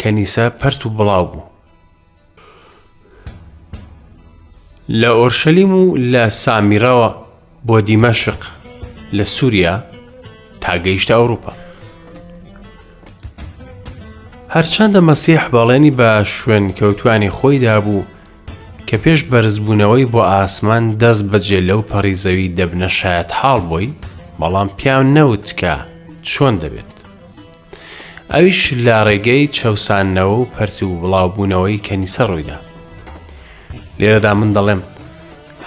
کەنیسا 0.00 0.52
پەرت 0.62 0.86
و 0.86 0.88
بڵاو 0.96 1.24
بوو 1.32 1.42
لە 5.00 5.10
ئۆرشەلیم 5.18 5.72
و 5.80 5.96
لە 6.12 6.28
سامیرەوە 6.42 7.10
بۆ 7.66 7.76
دیمەشق 7.88 8.40
لە 9.16 9.24
سووریا 9.34 9.84
تاگەیشتە 10.62 11.10
ئەوروپا 11.18 11.52
هەرچەندە 14.54 15.00
مەسیح 15.08 15.44
بەڵێنی 15.54 15.90
بە 15.98 16.10
شوێن 16.34 16.64
کەوتوانی 16.78 17.30
خۆیدا 17.36 17.76
بوو 17.84 18.02
کە 18.88 18.96
پێش 19.04 19.20
بەرزبوونەوەی 19.30 20.06
بۆ 20.12 20.22
ئاسمان 20.32 20.84
دەست 21.02 21.24
بەجێ 21.30 21.60
لەو 21.68 21.80
پەڕیزەوی 21.90 22.48
دەبنە 22.56 22.88
شایەت 22.98 23.30
حاڵ 23.38 23.60
بۆی 23.70 23.92
بەڵام 24.40 24.68
پیان 24.78 25.06
نەوت 25.16 25.46
کە 25.60 25.74
چۆن 26.30 26.54
دەبێت 26.62 26.97
ئەویش 28.34 28.60
لە 28.86 28.96
ڕێگەی 29.08 29.52
چەسانەوە 29.56 30.36
و 30.38 30.48
پەرتی 30.54 30.86
و 30.88 30.92
بڵاوبوونەوەی 31.00 31.82
کەنیسە 31.86 32.22
ڕوویدا. 32.30 32.58
لێرەدا 34.00 34.32
من 34.40 34.50
دەڵێم، 34.56 34.82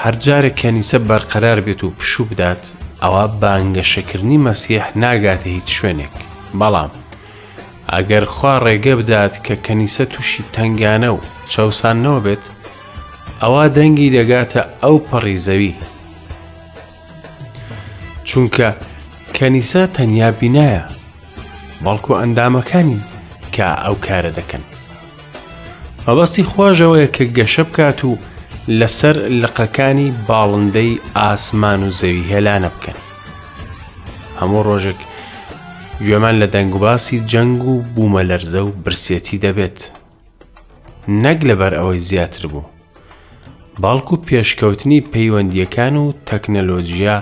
هەرجارە 0.04 0.52
کەنیسە 0.62 0.98
بەرقەرار 1.10 1.60
بێت 1.66 1.82
و 1.84 1.90
پشوو 1.98 2.28
بدات 2.32 2.64
ئەوە 3.04 3.24
بانگەشەکردنی 3.42 4.42
مەسیح 4.48 4.86
ناگاتە 5.02 5.50
هیچ 5.56 5.68
شوێنێک، 5.78 6.16
بەڵام. 6.60 6.92
ئەگەر 7.94 8.24
خوا 8.34 8.56
ڕێگە 8.66 8.94
بدات 9.02 9.34
کە 9.46 9.56
کەنیسە 9.66 10.04
تووشی 10.12 10.44
تنگانە 10.54 11.10
و 11.16 11.20
چاوسانەوە 11.52 12.20
بێت، 12.26 12.46
ئەوە 13.42 13.66
دەنگی 13.76 14.10
دەگاتە 14.18 14.62
ئەو 14.84 14.98
پەڕی 15.10 15.38
زەوی. 15.46 15.74
چونکە 18.28 18.70
کەنیسە 19.36 19.82
تەنیا 19.96 20.30
بینایە 20.40 20.86
بەڵکو 21.86 22.12
ئەندامەکانین 22.22 23.02
کە 23.56 23.68
ئەو 23.84 23.96
کارە 24.06 24.32
دەکەن. 24.40 24.64
مەبەستی 26.08 26.48
خۆشەوەیە 26.52 27.08
کە 27.16 27.24
گەشە 27.38 27.64
بکات 27.70 28.00
و 28.10 28.12
لەسەر 28.80 29.16
لقەکانی 29.42 30.10
باڵندەی 30.28 30.92
ئاسمان 31.22 31.80
و 31.88 31.92
زەوی 32.00 32.28
هێلانە 32.32 32.70
بکەن. 32.76 32.98
هەموو 34.40 34.64
ڕۆژێک 34.70 35.00
گوێمان 36.06 36.36
لە 36.42 36.48
دەنگوباسی 36.56 37.24
جەنگ 37.32 37.62
و 37.72 37.74
بوومە 37.94 38.22
لەرزە 38.30 38.62
و 38.68 38.72
برسێتی 38.84 39.38
دەبێت. 39.46 39.80
نەک 41.24 41.40
لەبەر 41.50 41.74
ئەوەی 41.80 42.00
زیاتر 42.10 42.44
بوو. 42.52 42.64
باڵکو 43.82 44.16
پێشکەوتنی 44.28 45.02
پەیوەندیەکان 45.14 45.96
و 46.04 46.06
تەکنەلۆجییا 46.28 47.18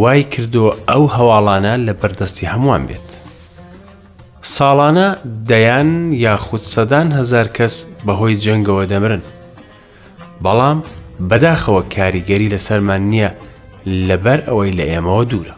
وای 0.00 0.22
کردو 0.32 0.64
ئەو 0.88 1.04
هەواڵانە 1.16 1.74
لە 1.86 1.92
بەردەستی 2.00 2.50
هەمووان 2.52 2.82
بێت. 2.88 3.08
ساڵانە 4.42 5.06
دەیان 5.48 6.12
یاخود 6.12 6.60
سەدان 6.60 7.12
هزار 7.12 7.48
کەس 7.56 7.74
بەهۆی 8.06 8.36
جەنگەوە 8.44 8.84
دەمرن. 8.90 9.22
بەڵام 10.44 10.78
بەداخەوە 11.28 11.82
کاریگەری 11.94 12.48
لەسەرمان 12.54 13.00
نییە 13.12 13.30
لەبەر 14.08 14.38
ئەوەی 14.48 14.70
لە 14.78 14.84
ئێمەوە 14.90 15.24
دوورە. 15.30 15.54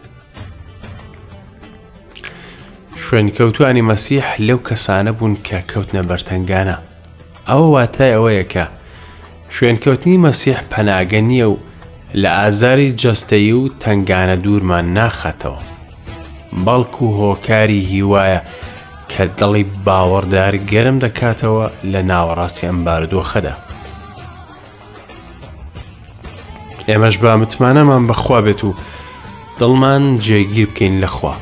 شوێنکەوتانی 3.02 3.82
مەسیح 3.90 4.26
لەو 4.46 4.58
کەسانە 4.68 5.10
بوون 5.16 5.34
کە 5.46 5.58
کەوتنە 5.72 6.02
بەرتەنگانە. 6.08 6.76
ئەوە 7.48 7.68
واتای 7.74 8.14
ئەوەیە 8.14 8.44
کە 8.52 8.64
شوێنکەوتنی 9.54 10.18
مەسیح 10.26 10.58
پەناگە 10.72 11.14
نییە 11.30 11.46
و 11.52 11.56
لە 12.22 12.26
ئازاری 12.38 12.94
جەستەی 13.02 13.52
و 13.60 13.62
تنگانە 13.82 14.36
دوورمان 14.44 14.86
ناخاتەوە. 14.98 15.60
بەڵکو 16.64 17.06
هۆکاری 17.18 17.80
هیوایە، 17.92 18.40
کە 19.12 19.24
دڵی 19.40 19.64
باوەڕدار 19.86 20.54
گەرم 20.72 20.96
دەکاتەوە 21.04 21.66
لە 21.92 22.00
ناوەڕاستی 22.10 22.66
ئەم 22.68 22.78
باردۆخەدا. 22.84 23.54
ئێمەش 26.88 27.16
با 27.22 27.32
متمانەمان 27.40 28.02
بەخوا 28.08 28.40
بێت 28.44 28.62
و 28.66 28.70
دڵمان 29.58 30.02
جێگیر 30.26 30.68
بکەین 30.70 30.94
لەخوا. 31.02 31.34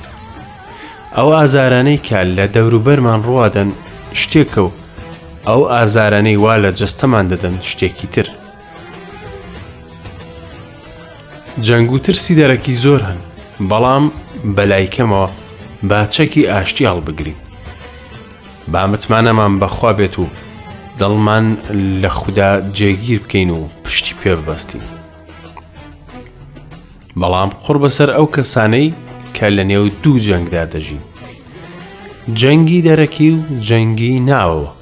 ئەو 1.16 1.28
ئازارانەی 1.38 2.00
کە 2.06 2.18
لە 2.36 2.46
دەوروبەرمان 2.54 3.20
ڕوادەن 3.26 3.70
شتێکە 4.20 4.58
و 4.66 4.70
ئەو 5.48 5.62
ئازارانەی 5.72 6.36
وا 6.44 6.54
لە 6.62 6.70
جستەمان 6.78 7.24
دەدەن 7.32 7.56
شتێکی 7.68 8.06
تر. 8.14 8.26
جەنگ 11.64 11.90
و 11.94 11.98
ترسی 12.04 12.34
دەرەکی 12.40 12.70
زۆر 12.84 13.00
هەن 13.08 13.18
بەڵام 13.70 14.04
بەلایکەمەوە 14.56 15.26
باچەکی 15.88 16.46
ئاشتی 16.50 16.86
هەڵبگرین 16.92 17.39
بامتمانەمان 18.72 19.54
بەخوا 19.60 19.92
بێت 19.98 20.16
و 20.18 20.26
دڵمان 21.00 21.46
لە 22.02 22.06
خوددا 22.08 22.50
جێگیر 22.76 23.20
بکەین 23.24 23.50
و 23.50 23.68
پشتی 23.84 24.14
پێ 24.22 24.32
ببەستین 24.38 24.82
بەڵام 27.20 27.50
قڕ 27.64 27.74
بەسەر 27.82 28.08
ئەو 28.16 28.26
کەسانەی 28.36 28.94
کە 29.36 29.46
لە 29.56 29.62
نێو 29.70 29.84
دوو 30.02 30.22
جەنگدا 30.26 30.64
دەژین 30.72 31.02
جەنگی 32.40 32.80
دەرەکی 32.86 33.30
و 33.36 33.40
جەنگی 33.66 34.20
ناوەوە 34.30 34.72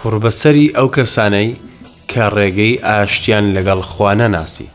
قڕبەسەری 0.00 0.72
ئەو 0.76 0.88
کەسانەی 0.96 1.48
کە 2.10 2.24
ڕێگەی 2.36 2.80
ئاشتیان 2.86 3.44
لەگەڵ 3.56 3.80
خوانە 3.90 4.26
ناسی 4.36 4.66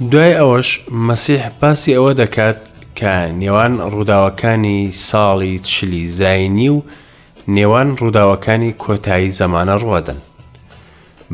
دوای 0.00 0.32
ئەوەش 0.34 0.68
مەسیح 1.08 1.42
باسی 1.60 1.92
ئەوە 1.96 2.12
دەکات 2.20 2.60
کە 2.98 3.12
نێوان 3.40 3.72
ڕووداوەکانی 3.92 4.92
ساڵی 4.92 5.58
چلی 5.72 6.08
زاینی 6.08 6.68
و 6.68 6.80
نێوان 7.48 7.88
ڕووداوەکانی 7.98 8.72
کۆتایی 8.84 9.30
زەمانە 9.40 9.80
ڕوادن 9.82 10.16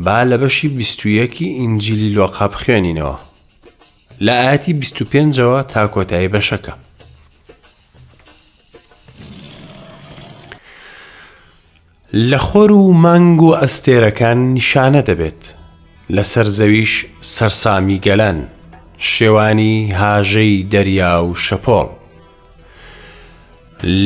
با 0.03 0.23
لە 0.29 0.37
بەشی 0.41 0.67
بیستویەکی 0.77 1.45
ئینجیلی 1.59 2.13
لۆقاب 2.15 2.53
خوێنینەوە 2.61 3.15
لە 4.25 4.31
ئاەتی 4.41 4.73
25ەوە 4.81 5.59
تا 5.71 5.81
کۆتایی 5.95 6.31
بەشەکە 6.33 6.73
لە 12.13 12.37
خۆر 12.47 12.71
و 12.79 12.93
مانگ 12.93 13.41
و 13.41 13.55
ئەستێرەکان 13.61 14.39
نیشانە 14.57 15.01
دەبێت 15.09 15.41
لەسەر 16.15 16.45
زەویش 16.57 16.93
سەرسامی 17.33 17.99
گەلەن 18.05 18.39
شێوانی 19.05 19.93
هاژەی 19.99 20.65
دەریا 20.73 21.17
و 21.25 21.35
شەپۆڵ 21.45 21.87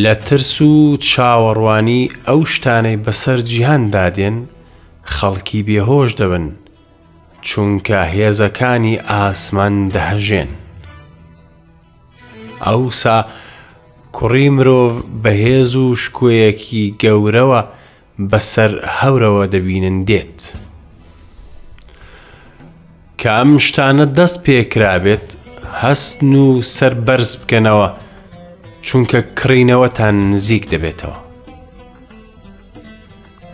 لە 0.03 0.13
ترس 0.27 0.53
و 0.61 0.97
چاوەڕوانی 1.09 2.03
ئەو 2.27 2.39
شتانەی 2.53 3.01
بەسەر 3.05 3.39
جیهندادێن 3.51 4.37
خەڵکی 5.15 5.59
بێهۆش 5.67 6.11
دەبن 6.21 6.45
چونکە 7.47 7.99
هێزەکانی 8.13 9.01
ئاسمان 9.09 9.73
دەهژێن 9.95 10.49
ئەوسا 12.65 13.17
کوڕی 14.15 14.49
مرۆڤ 14.55 14.93
بەهێز 15.23 15.73
و 15.83 15.95
شکوەیەکی 16.03 16.95
گەورەوە 17.01 17.61
بەسەر 18.31 18.71
هەورەوە 18.99 19.43
دەبینن 19.53 19.97
دێت. 20.09 20.39
کە 23.21 23.31
ئەم 23.37 23.51
شتانە 23.65 24.05
دەست 24.17 24.37
پێکرابێت 24.45 25.25
هەستن 25.83 26.33
و 26.43 26.47
سەر 26.75 26.93
بەرز 27.05 27.31
بکەنەوە 27.41 27.87
چونکە 28.87 29.19
کڕینەوەتان 29.39 30.15
نزیک 30.31 30.63
دەبێتەوە. 30.73 31.17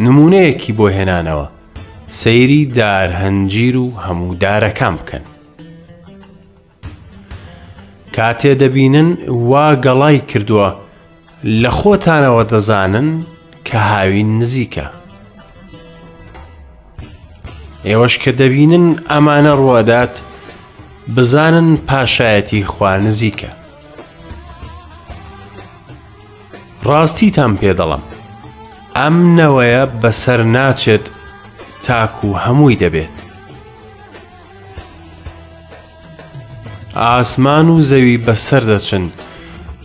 نمونەیەکی 0.05 0.71
بۆ 0.77 0.85
هێنانەوە 0.97 1.47
سەیری 2.19 2.61
دارهەنجیر 2.77 3.75
و 3.83 3.87
هەموو 4.05 4.37
دارەکان 4.43 4.95
بکەن. 4.99 5.23
کاتێ 8.15 8.53
دەبینن 8.61 9.09
وا 9.49 9.67
گەڵای 9.85 10.17
کردووە 10.29 10.69
لە 11.61 11.71
خۆتانەوە 11.79 12.43
دەزانن 12.51 13.09
کە 13.67 13.77
هاوین 13.89 14.31
نزیکە. 14.41 14.87
ئێوەش 17.89 18.15
کە 18.23 18.31
دەبینن 18.39 18.85
ئەمانە 19.11 19.53
ڕوادات 19.59 20.15
بزانن 21.15 21.69
پاشایەتی 21.87 22.61
خوانزیکە. 22.73 23.49
ڕاستیتان 26.87 27.53
پێدەڵم، 27.61 28.01
ئەم 28.97 29.15
نەوەیە 29.37 29.83
بەسەر 30.01 30.39
ناچێت 30.55 31.05
تاک 31.85 32.17
و 32.25 32.29
هەمووی 32.43 32.75
دەبێت. 32.83 33.15
ئاسمان 37.03 37.67
و 37.73 37.77
زەوی 37.89 38.17
بەسەر 38.27 38.63
دەچن، 38.71 39.05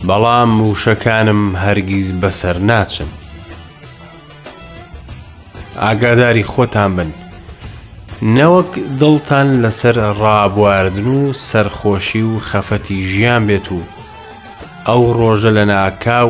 بەڵام 0.07 0.51
وشەکانم 0.67 1.43
هەرگیز 1.63 2.09
بەسەر 2.21 2.57
ناچن. 2.69 3.09
ئاگاداری 5.81 6.43
خۆتان 6.53 6.91
بن. 6.97 7.11
نەوەک 8.37 8.71
دڵتان 8.99 9.47
لەسەر 9.63 9.95
ڕابواردن 10.21 11.07
و 11.07 11.33
سەرخۆشی 11.33 12.21
و 12.31 12.33
خەفەتی 12.49 12.99
ژیان 13.11 13.43
بێت 13.47 13.67
و 13.71 13.79
ئەو 14.87 15.03
ڕۆژە 15.19 15.51
لە 15.57 15.63
ناکاو 15.71 16.29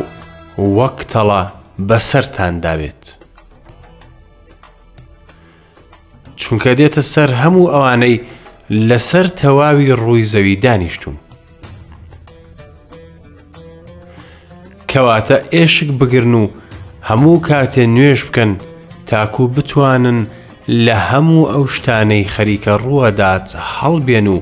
وەک 0.78 0.98
تەڵە 1.12 1.44
بەسەران 1.90 2.56
داوێت. 2.64 3.04
چونکە 6.42 6.72
دێتە 6.80 7.02
سەر 7.14 7.30
هەموو 7.42 7.70
ئەوانەی 7.74 8.22
لەسەر 8.90 9.28
تەواوی 9.40 9.94
ڕووی 10.02 10.26
زەوی 10.34 10.56
دانیشتوم. 10.64 11.18
کەواتە 14.90 15.38
ئێشک 15.56 15.90
بگرن 16.00 16.34
و 16.42 16.44
هەموو 17.10 17.42
کاتێ 17.48 17.84
نوێش 17.96 18.22
بکەن 18.28 18.52
تاکو 19.10 19.46
بتوانن 19.56 20.20
لە 20.68 20.96
هەموو 21.10 21.48
ئەو 21.52 21.66
شتانەی 21.76 22.30
خەریکە 22.36 22.74
ڕووەدات 22.84 23.48
هەڵبێن 23.78 24.28
و 24.36 24.38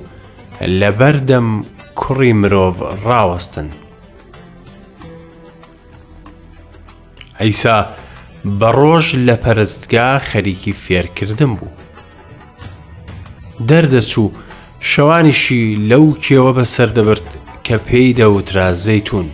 لە 0.79 0.91
بەردەم 0.99 1.47
کوڕی 1.99 2.33
مرۆڤ 2.39 2.73
ڕاوەستن. 3.07 3.69
ئەیسا 7.39 7.77
بە 8.59 8.69
ڕۆژ 8.77 9.05
لە 9.27 9.35
پەرستگا 9.43 10.09
خەریکی 10.29 10.73
فێرکردن 10.83 11.51
بوو. 11.57 11.69
دەردەچوو 13.69 14.31
شەوانیشی 14.89 15.63
لەو 15.89 16.05
کێوە 16.25 16.51
بە 16.57 16.63
سەردەبرد 16.75 17.29
کە 17.65 17.75
پێی 17.87 18.09
دەوترا 18.19 18.67
زەیتون. 18.85 19.27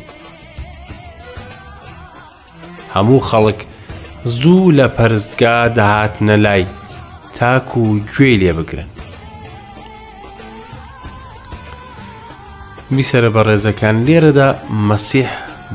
هەموو 2.94 3.20
خەڵک 3.30 3.60
زوو 4.28 4.72
لە 4.72 4.88
پەرستگا 4.90 5.70
دەهاتنە 5.76 6.40
لای 6.40 6.66
تاک 7.36 7.78
و 7.78 8.00
گوێ 8.00 8.34
لێ 8.42 8.54
بگرن 8.54 8.88
میسرە 12.96 13.30
بە 13.36 13.42
ڕێزەکان 13.48 13.96
لێرەدا 14.08 14.50
مەسیح 14.90 15.30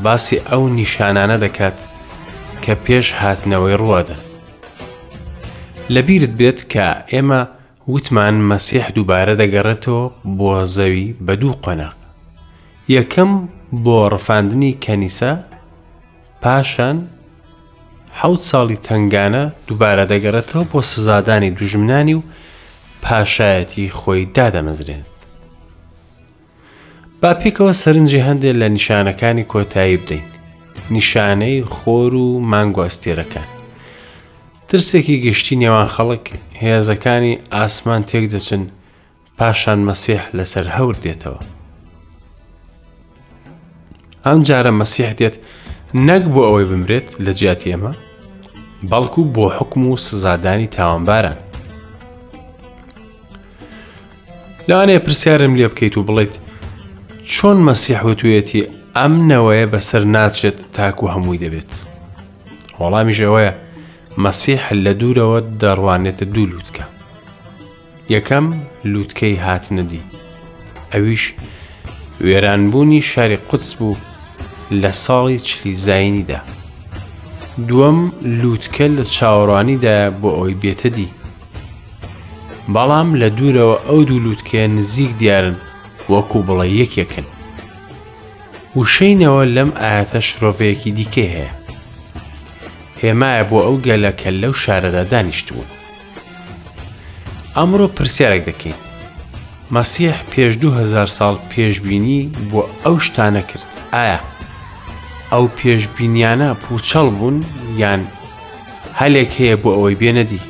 باسی 0.04 0.36
ئەو 0.48 0.62
نیشانانە 0.78 1.36
دەکات 1.44 1.78
کە 2.62 2.72
پێش 2.84 3.06
هاتنەوەی 3.20 3.76
ڕوادە 3.80 4.16
لەبیرت 5.94 6.30
بێت 6.40 6.60
کە 6.72 6.86
ئێمە 7.12 7.40
وتمان 7.92 8.34
مەسیح 8.50 8.86
دووبارە 8.94 9.34
دەگەڕێتەوە 9.40 10.04
بۆ 10.38 10.52
زەوی 10.76 11.14
بە 11.26 11.32
دوو 11.40 11.52
قۆناق 11.64 11.94
یەکەم 12.96 13.30
بۆ 13.84 13.98
ڕفاندنی 14.14 14.72
کەنیسا 14.84 15.32
پاشان 16.42 16.98
حەوت 18.20 18.42
ساڵی 18.50 18.76
تنگانە 18.86 19.44
دووبارە 19.68 20.04
دەگەڕێتەوە 20.12 20.64
بۆ 20.72 20.80
سزادانی 20.92 21.50
دوژمنانی 21.50 22.14
و 22.14 22.22
پاشایەتی 23.04 23.90
خۆی 23.98 24.28
دادەمەزرێن. 24.36 25.04
با 27.22 27.30
پێکەوە 27.40 27.72
سەرنجی 27.82 28.24
هەندێک 28.28 28.56
لە 28.60 28.68
نیشانەکانی 28.76 29.44
کۆتایی 29.52 29.96
بدەین. 30.00 30.26
نیشانەی 30.94 31.64
خۆر 31.74 32.12
و 32.24 32.28
مانگواستێرەکان. 32.50 33.48
ترسێکی 34.68 35.22
گشتی 35.24 35.56
نێوان 35.62 35.88
خەڵک 35.94 36.24
هێزەکانی 36.62 37.38
ئاسمان 37.54 38.02
تێک 38.10 38.24
دەچن 38.32 38.62
پاشان 39.38 39.78
مەسیح 39.88 40.22
لەسەر 40.36 40.66
هەور 40.76 40.94
دێتەوە. 41.04 41.40
ئەم 44.26 44.38
جارە 44.48 44.70
مەسیح 44.80 45.12
دێت 45.18 45.36
نەک 46.00 46.24
بۆ 46.34 46.40
ئەوەی 46.46 46.64
بمرێت 46.70 47.08
لە 47.24 47.32
جیاتی 47.38 47.70
ئێمە 47.72 47.92
بەڵکو 48.90 49.22
بۆ 49.34 49.46
حکم 49.58 49.86
و 49.86 49.96
سزادانی 49.96 50.66
تاوانباران 50.66 51.36
لەوانەیە 54.68 55.02
پرسیارم 55.04 55.54
لێ 55.58 55.68
بکەیت 55.72 55.94
و 55.98 56.02
بڵێیت 56.08 56.34
چۆن 57.32 57.58
مەسیحوتویەتی 57.68 58.66
ئەم 58.96 59.14
نەوەیە 59.30 59.66
بەسەر 59.72 60.02
ناچێت 60.14 60.58
تاکو 60.76 61.06
هەمووی 61.14 61.38
دەبێت 61.44 61.72
وەڵامیش 62.80 63.18
ئەوەیە 63.24 63.52
مەسیح 64.24 64.62
لە 64.84 64.92
دوورەوە 65.00 65.38
دەڕوانێتە 65.60 66.24
دوو 66.34 66.46
لووتکە 66.50 66.84
یەکەم 68.14 68.46
لووتکەی 68.92 69.36
هات 69.46 69.64
نەدی 69.76 70.02
ئەویش 70.92 71.24
وێرانبوونی 72.26 73.00
شاری 73.12 73.38
قوتس 73.50 73.70
بوو 73.78 73.96
لە 74.80 74.92
ساڵی 75.04 75.38
چلیزینیدا. 75.48 76.40
دووەم 77.68 77.98
لووتکە 78.40 78.86
لە 78.96 79.04
چاوەڕوانیدا 79.14 79.96
بۆ 80.20 80.30
ئەوی 80.38 80.54
بێتەدی. 80.62 81.08
بەڵام 82.74 83.08
لە 83.20 83.28
دوورەوە 83.36 83.76
ئەو 83.88 84.00
دوو 84.08 84.18
لووتکە 84.24 84.54
نزیک 84.76 85.12
دیارن 85.20 85.56
وەکو 86.12 86.38
بڵێ 86.48 86.66
یەکێکن. 86.80 87.24
وشەینەوە 88.78 89.42
لەم 89.56 89.70
ئاەتە 89.80 90.20
شرۆڤەیەکی 90.28 90.90
دیکە 90.98 91.26
هەیە. 91.34 91.50
هێمایە 93.02 93.44
بۆ 93.50 93.58
ئەو 93.64 93.76
گەلەکە 93.86 94.30
لەو 94.42 94.52
شارەدا 94.62 95.02
دانیشتبوون. 95.12 95.66
ئەمڕۆ 97.56 97.86
پرسیارێک 97.96 98.42
دەکەین. 98.50 98.78
مەسیح 99.74 100.18
پێش 100.32 100.52
2000 100.62 101.06
ساڵ 101.18 101.34
پێشببینی 101.50 102.20
بۆ 102.52 102.60
ئەو 102.86 102.96
شتانە 103.06 103.42
کرد 103.48 103.66
ئایا 103.94 104.18
ئەو 105.32 105.44
پێشبینیانە 105.58 106.50
پوچەڵ 106.62 107.06
بوون 107.18 107.36
یان 107.82 108.00
هەلێک 109.00 109.30
هەیە 109.38 109.56
بۆ 109.62 109.70
ئەوەی 109.76 109.98
بێنەدی 110.00 110.40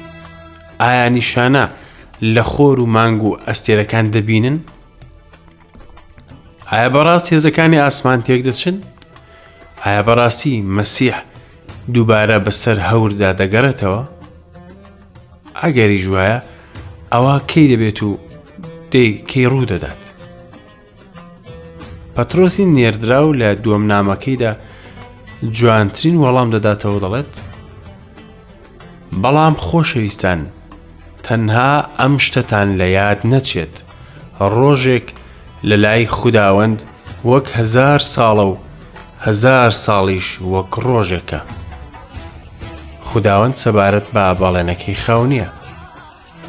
ئایا 0.83 1.07
نیشانە 1.17 1.65
لە 2.35 2.43
خۆر 2.53 2.77
و 2.81 2.87
مانگ 2.95 3.21
و 3.29 3.31
ئەستێرەکان 3.49 4.07
دەبینن 4.15 4.57
ئایا 6.71 6.89
بەڕاست 6.95 7.27
هێزەکانی 7.33 7.83
ئاسمان 7.85 8.21
تێک 8.27 8.41
دەچن 8.49 8.77
ئایا 9.85 10.03
بەڕاستی 10.07 10.55
مەسیح 10.77 11.17
دووبارە 11.95 12.39
بەسەر 12.47 12.79
هەوردا 12.91 13.31
دەگەڕێتەوە 13.41 14.01
ئەگەری 15.63 16.03
ژوایە 16.05 16.39
ئەوە 17.13 17.35
کەی 17.51 17.67
دەبێت 17.73 17.99
و 18.07 18.11
دەی 18.93 19.09
کەی 19.31 19.47
ڕوو 19.53 19.65
دەدات 19.73 20.03
پەترۆسی 22.17 22.65
نێردرا 22.77 23.21
و 23.29 23.33
لە 23.41 23.49
دووەم 23.65 23.85
نامەکەیدا 23.93 24.53
جوانترین 25.51 26.17
وەڵام 26.23 26.49
دەداتەوە 26.55 26.99
دەڵێت 27.05 27.33
بەڵام 29.23 29.55
خۆشەویستان 29.67 30.41
تەنها 31.27 31.73
ئەم 31.99 32.15
شتتان 32.25 32.69
لە 32.81 32.87
یاد 32.99 33.21
نەچێت 33.31 33.75
ڕۆژێک 34.57 35.07
لە 35.69 35.77
لای 35.85 36.07
خودداوەند 36.17 36.79
وەک 37.31 37.47
هزار 37.59 38.01
ساڵە 38.15 38.45
و 38.51 38.55
هزار 39.27 39.71
ساڵیش 39.85 40.29
وەک 40.53 40.71
ڕۆژێکە 40.87 41.41
خودداوەند 43.09 43.55
سەبارەت 43.63 44.07
بە 44.15 44.25
باڵێنەکەی 44.41 44.95
خاو 45.03 45.23
نییە 45.31 45.49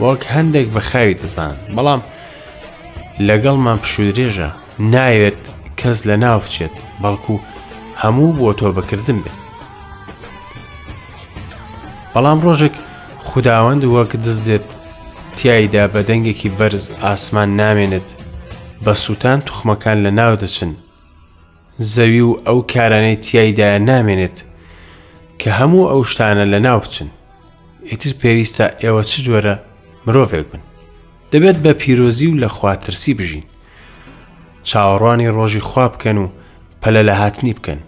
وەک 0.04 0.22
هەندێک 0.36 0.68
بەخاوی 0.76 1.14
دەزان 1.22 1.56
بەڵام 1.76 2.02
لەگەڵمان 3.28 3.78
پشودرێژە 3.84 4.50
ناوێت 4.94 5.42
کەس 5.80 6.00
لە 6.10 6.16
ناو 6.24 6.40
بچێت 6.46 6.76
بەڵکو 7.04 7.34
و 7.38 7.53
هەموو 8.06 8.36
بۆ 8.40 8.50
تۆ 8.60 8.68
بەکردن 8.78 9.18
بێ 9.24 9.34
بەڵام 12.14 12.40
ڕۆژێک 12.46 12.76
خودداوەند 13.28 13.84
وەک 13.96 14.12
دز 14.24 14.38
دێت 14.48 14.68
تایدا 15.40 15.84
بە 15.94 16.00
دەنگێکی 16.10 16.50
بەرز 16.58 16.86
ئاسمان 17.04 17.50
نامێنێت 17.62 18.08
بە 18.84 18.94
سووتان 19.04 19.40
توخمەکان 19.48 19.98
لە 20.06 20.12
ناو 20.20 20.34
دەچن 20.44 20.72
زەوی 21.94 22.22
و 22.30 22.34
ئەو 22.48 22.60
کارانەی 22.74 23.16
تایدا 23.28 23.68
نامێنێت 23.90 24.38
کە 25.42 25.50
هەموو 25.60 25.90
ئەو 25.92 26.02
شتانە 26.12 26.46
لە 26.54 26.60
ناو 26.66 26.80
بچن 26.84 27.10
ئیتر 27.92 28.12
پێویستە 28.22 28.66
ئێوە 28.82 29.04
چ 29.12 29.14
جۆرە 29.26 29.56
مرۆڤێک 30.06 30.46
بن 30.52 30.62
دەبێت 31.32 31.58
بە 31.64 31.72
پیرۆزی 31.82 32.28
و 32.30 32.38
لە 32.44 32.48
خواترسی 32.56 33.14
بژین 33.20 33.44
چاوەڕوانی 34.68 35.30
ڕۆژی 35.38 35.62
خوا 35.70 35.86
بکەن 35.94 36.18
و 36.22 36.28
پەلە 36.82 37.02
لە 37.10 37.14
هاتنی 37.22 37.54
بکەن 37.60 37.80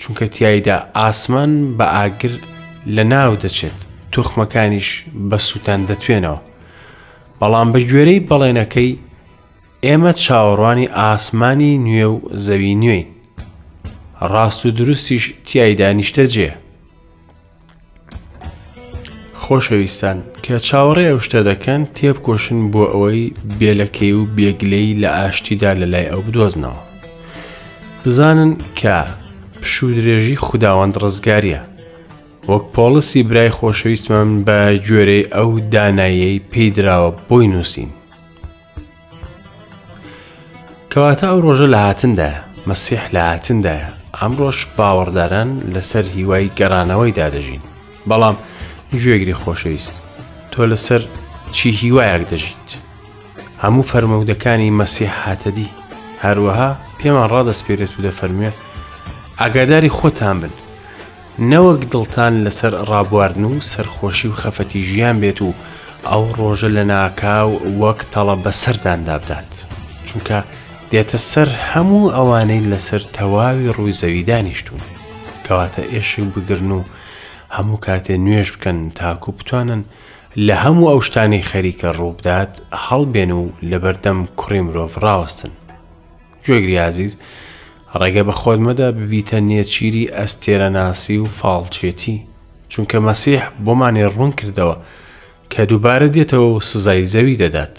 چونکە 0.00 0.26
تایدا 0.36 0.76
ئاسمان 0.98 1.52
بە 1.76 1.84
ئاگر 1.96 2.30
لە 2.94 3.04
ناو 3.12 3.32
دەچێت 3.42 3.78
توخمەکانیش 4.12 4.88
بە 5.30 5.36
سووتان 5.48 5.80
دەتوێنەوە 5.90 6.40
بەڵام 7.40 7.68
بە 7.72 7.78
گوێرەی 7.90 8.24
بەڵێنەکەی 8.28 8.92
ئێمە 9.86 10.12
چاوەڕوانی 10.24 10.92
ئاسمانی 10.98 11.72
نوێ 11.86 12.06
و 12.12 12.20
زەوی 12.46 12.74
نوێی 12.82 13.04
ڕاست 14.32 14.62
و 14.66 14.70
دروستیش 14.78 15.24
تایدا 15.48 15.88
نیشتەجێ 15.98 16.50
خۆشەویستان 19.42 20.18
کە 20.44 20.54
چاوەڕێ 20.68 21.06
ئەو 21.08 21.18
شتە 21.26 21.40
دەکەن 21.50 21.82
تێبکۆشن 21.96 22.60
بۆ 22.72 22.84
ئەوەی 22.94 23.32
بێلەکەی 23.58 24.12
و 24.18 24.22
بێگلەی 24.36 24.98
لە 25.02 25.08
ئاشتیدا 25.16 25.70
لە 25.80 25.86
لای 25.92 26.10
ئەو 26.12 26.20
بدۆزنەوە 26.26 26.80
بزانن 28.04 28.50
کە 28.80 28.98
پشوو 29.64 29.90
درێژی 29.98 30.36
خودداوەند 30.38 30.98
ڕزگاریە 31.02 31.60
وەک 32.48 32.64
پۆلسی 32.74 33.22
برای 33.28 33.50
خۆشەویستمان 33.56 34.44
بە 34.46 34.78
گوێرەی 34.86 35.28
ئەو 35.34 35.50
دانایەی 35.72 36.40
پێیدراوە 36.52 37.10
بۆی 37.28 37.48
نووسین 37.52 37.90
کەواتە 40.92 41.24
ئەو 41.28 41.40
ڕۆژە 41.44 41.66
لە 41.74 41.80
هاتندایە 41.86 42.40
مەسیح 42.70 43.02
لە 43.14 43.20
هاتندایە 43.30 43.88
ئەمڕۆژ 44.20 44.58
باوەڕداران 44.76 45.50
لەسەر 45.74 46.04
هیوای 46.14 46.50
گەڕانەوەی 46.58 47.14
دادەژین 47.18 47.62
بەڵام 48.08 48.36
گوێگری 49.02 49.38
خۆشەویست 49.42 49.94
تۆ 50.52 50.60
لەسەر 50.72 51.00
چی 51.56 51.68
هیوایەک 51.80 52.22
دەژیت 52.30 52.68
هەموو 53.62 53.88
فەرمەودەکانی 53.90 54.74
مەسیح 54.80 55.10
هاتەدی 55.24 55.68
هەروەها 56.24 56.70
پێمان 56.98 57.28
ڕادەسپێرێت 57.34 57.92
و 57.98 58.02
دەفەرموێت 58.08 58.58
ئاگاداری 59.42 59.88
خۆتان 59.98 60.36
بن 60.42 60.50
نەوەک 61.50 61.82
دڵتان 61.92 62.32
لەسەر 62.44 62.72
ڕابواردن 62.90 63.44
و 63.44 63.60
سەرخۆشی 63.70 64.28
و 64.28 64.32
خەفەتی 64.40 64.78
ژیان 64.90 65.16
بێت 65.22 65.38
و 65.42 65.52
ئەو 66.10 66.24
ڕۆژە 66.38 66.68
لە 66.76 66.84
ناکاو 66.92 67.60
وەک 67.80 68.00
تەڵە 68.14 68.36
بە 68.44 68.50
سەرداندا 68.62 69.16
بدات 69.22 69.52
چونکە 70.06 70.38
دێتە 70.90 71.16
سەر 71.30 71.48
هەموو 71.72 72.10
ئەوانەی 72.16 72.60
لەسەر 72.70 73.02
تەواوی 73.16 73.68
ڕووی 73.74 73.92
زەوی 74.00 74.22
دانیشتون 74.30 74.80
کەواتە 75.44 75.82
ئێشی 75.92 76.22
بگرن 76.34 76.70
و 76.70 76.80
هەموو 77.56 77.80
کاتێ 77.86 78.10
نوێش 78.26 78.48
بکەن 78.54 78.78
تاکو 78.98 79.32
بتوانن 79.38 79.82
لە 80.46 80.54
هەموو 80.64 80.90
ئەو 80.92 81.00
شتانی 81.06 81.42
خەریکە 81.50 81.84
ڕووبدات 81.98 82.52
هەڵبێن 82.86 83.30
و 83.38 83.42
لەبەردەم 83.70 84.20
کوڕی 84.38 84.60
مرۆڤ 84.66 84.90
ڕاوستن 85.04 85.50
گوێگری 86.46 86.76
عزیز 86.90 87.14
ڕێگە 88.00 88.22
بە 88.28 88.32
خۆت 88.40 88.60
مەدە 88.66 88.88
ببیتە 88.96 89.38
نێچیری 89.48 90.12
ئەستێرەناسی 90.16 91.16
و 91.20 91.24
فاڵچێتی 91.38 92.16
چونکە 92.70 92.98
مەسیح 93.06 93.42
بۆمانێ 93.64 94.04
ڕوون 94.12 94.32
کردەوە 94.38 94.76
کە 95.52 95.62
دووبارە 95.68 96.08
دێتەوە 96.14 96.48
و 96.54 96.56
سزای 96.70 97.06
زەوی 97.12 97.36
دەدات 97.42 97.74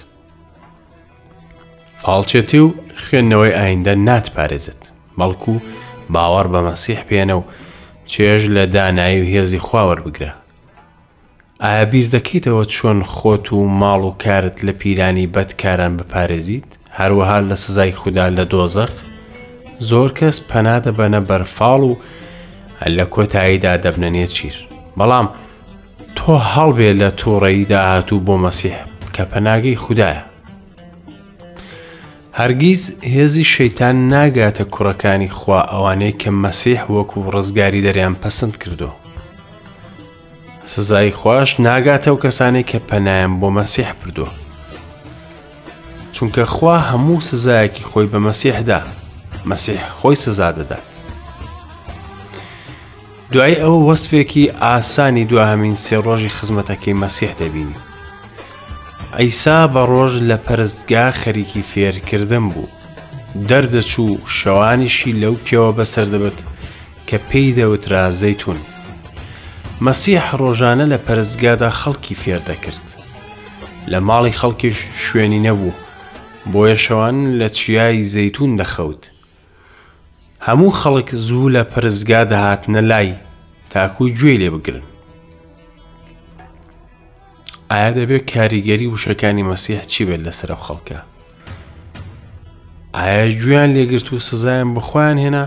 فاڵچێتی 2.01 2.59
و 2.65 2.67
خوێندنەوەی 3.03 3.57
ئایندە 3.59 3.93
ناتپارێزت 4.07 4.81
بەڵکو 5.17 5.53
باوەڕ 6.13 6.47
بە 6.53 6.59
مەسیح 6.67 7.01
پێێنە 7.07 7.35
و 7.39 7.43
چێژ 8.11 8.41
لە 8.55 8.63
دانایی 8.73 9.21
و 9.21 9.25
هێزی 9.31 9.59
خواوەربگرە 9.67 10.31
ئایا 11.63 11.85
بیر 11.91 12.07
دەکەیتەوە 12.15 12.63
چۆن 12.75 12.99
خۆت 13.13 13.45
و 13.57 13.59
ماڵ 13.79 14.01
و 14.09 14.11
کارت 14.23 14.57
لە 14.67 14.71
پیرانی 14.79 15.29
بەدکاران 15.33 15.93
بپارێزیت 15.99 16.69
هەروەها 16.99 17.39
لە 17.49 17.55
سزای 17.63 17.91
خوددا 17.99 18.25
لە 18.37 18.45
دۆزەخ 18.51 18.93
زۆر 19.79 20.09
کەس 20.19 20.37
پەنا 20.51 20.75
دەبەنە 20.85 21.19
بەرفاڵ 21.29 21.81
و 21.89 21.93
لە 22.95 23.05
کۆتاییدا 23.13 23.73
دەبنێت 23.83 24.31
چیر 24.35 24.55
بەڵام 24.97 25.27
تۆ 26.17 26.33
هەڵبێ 26.53 26.89
لە 27.01 27.09
تووڕەیدا 27.19 27.79
هاتوو 27.91 28.19
بۆ 28.27 28.35
مەسیح 28.45 28.75
کە 29.15 29.23
پەناگەی 29.31 29.75
خوددایە 29.83 30.21
هەرگیز 32.39 32.83
هێزی 33.13 33.43
شەیتان 33.55 33.95
ناگاتە 34.13 34.63
کوڕەکانی 34.73 35.29
خوا 35.37 35.59
ئەوانەی 35.71 36.15
کە 36.21 36.29
مەسیح 36.43 36.79
وەکو 36.93 37.17
ڕزگاری 37.33 37.81
دەریان 37.87 38.15
پەسەند 38.23 38.55
کردو 38.61 38.89
سزای 40.71 41.11
خوۆش 41.19 41.49
ناگاتە 41.67 42.07
و 42.13 42.19
کەسانی 42.23 42.63
کە 42.69 42.77
پەنایان 42.89 43.31
بۆ 43.39 43.47
مەسیح 43.57 43.89
پردووە 44.01 44.31
چونکە 46.13 46.39
خوا 46.55 46.77
هەموو 46.89 47.21
سزایەکی 47.29 47.83
خۆی 47.89 48.09
بە 48.13 48.19
مەسیحدا 48.27 48.79
مەسیح 49.45 49.81
خۆی 49.99 50.15
سزا 50.15 50.51
دەدات. 50.51 50.87
دوای 53.31 53.55
ئەوە 53.55 53.79
وەستفێکی 53.89 54.49
ئاسانی 54.61 55.25
دوهامین 55.25 55.75
سێ 55.75 55.95
ڕۆژی 56.05 56.29
خزمەتەکەی 56.37 56.93
مەسیح 57.03 57.31
دەبینی. 57.39 57.79
ئەیسا 59.19 59.57
بە 59.73 59.81
ڕۆژ 59.91 60.13
لە 60.29 60.37
پەرستگا 60.45 61.05
خەریکی 61.21 61.61
فێرکردن 61.73 62.45
بوو. 62.49 62.67
دەردەچوو 63.49 64.21
شەوانیشی 64.37 65.11
لەو 65.21 65.35
کێوە 65.47 65.71
بەسەر 65.77 66.05
دەبێت 66.13 66.39
کە 67.07 67.17
پێی 67.29 67.53
دەوترا 67.57 68.11
زەیتون. 68.21 68.57
مەسیح 69.85 70.23
ڕۆژانە 70.41 70.85
لە 70.93 70.97
پەرستگادا 71.05 71.69
خەڵکی 71.79 72.15
فێر 72.21 72.39
دەکرد. 72.49 72.85
لە 73.91 73.99
ماڵی 74.07 74.31
خەڵکیش 74.39 74.77
شوێنی 75.07 75.43
نەبوو، 75.47 75.71
بۆیە 76.53 76.75
شەوان 76.85 77.17
لە 77.39 77.47
چیای 77.57 78.03
زەیتون 78.13 78.55
دەخەوت. 78.59 79.03
هەموو 80.47 80.71
خەڵک 80.81 81.09
زوو 81.25 81.49
لە 81.55 81.63
پرزگا 81.71 82.21
دەهاتنە 82.31 82.81
لای 82.89 83.15
تاکوی 83.69 84.13
گوێ 84.17 84.33
لێ 84.41 84.49
بگرن 84.55 84.81
ئایا 87.71 87.91
دەبێت 87.97 88.23
کاریگەری 88.33 88.87
وشەکانی 88.93 89.43
مەسیح 89.51 89.81
چی 89.91 90.01
بێت 90.07 90.21
لەسرە 90.25 90.55
خەڵکە 90.65 90.99
ئایا 92.97 93.25
گویان 93.41 93.69
لێگرت 93.75 94.07
و 94.13 94.19
سزایان 94.27 94.69
بخۆیان 94.75 95.17
هێنا 95.23 95.45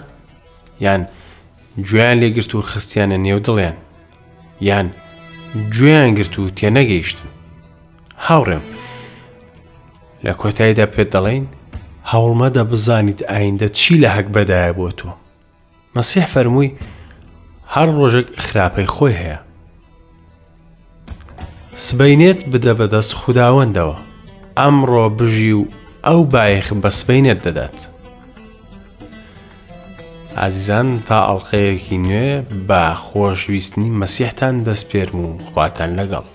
یان 0.85 1.03
گویان 1.89 2.17
لێگرت 2.23 2.51
و 2.55 2.63
خستیانە 2.71 3.17
نێو 3.25 3.39
دڵیان 3.47 3.77
یان 4.69 4.87
گوێیان 5.75 6.11
گرت 6.19 6.35
و 6.39 6.49
تێنەگەیشتن 6.59 7.29
هاوڕێم 8.27 8.65
لە 10.25 10.33
کۆتاییدا 10.41 10.87
پێت 10.95 11.09
دەڵێن 11.17 11.47
هەوڵمەدە 12.13 12.63
بزانیت 12.71 13.21
ئایندە 13.31 13.69
چی 13.79 13.93
لە 14.03 14.09
هەک 14.17 14.27
بەدایە 14.35 14.73
بۆ 14.79 14.89
تۆ 14.99 15.09
مەسیح 15.97 16.25
فەرمووی 16.33 16.71
هەر 17.75 17.89
ڕۆژێک 17.99 18.29
خراپەی 18.45 18.91
خۆی 18.95 19.19
هەیە 19.21 19.39
سبینێت 21.89 22.41
بدە 22.53 22.73
بەدەست 22.81 23.13
خودداوەندەوە 23.21 23.97
ئەمڕۆ 24.59 25.05
بژی 25.19 25.53
و 25.61 25.65
ئەو 26.07 26.21
بایخ 26.33 26.67
بە 26.83 26.91
سبینێت 27.01 27.41
دەدات 27.47 27.79
ئازیزان 30.41 30.89
تا 31.07 31.17
ئەڵلقەیەکی 31.29 31.97
نوێ 32.05 32.29
بە 32.69 32.81
خۆشویستنی 33.07 33.91
مەسیحتان 34.01 34.55
دەست 34.67 34.85
پێرم 34.93 35.15
و 35.25 35.39
خواتان 35.53 35.91
لەگەڵ 36.01 36.27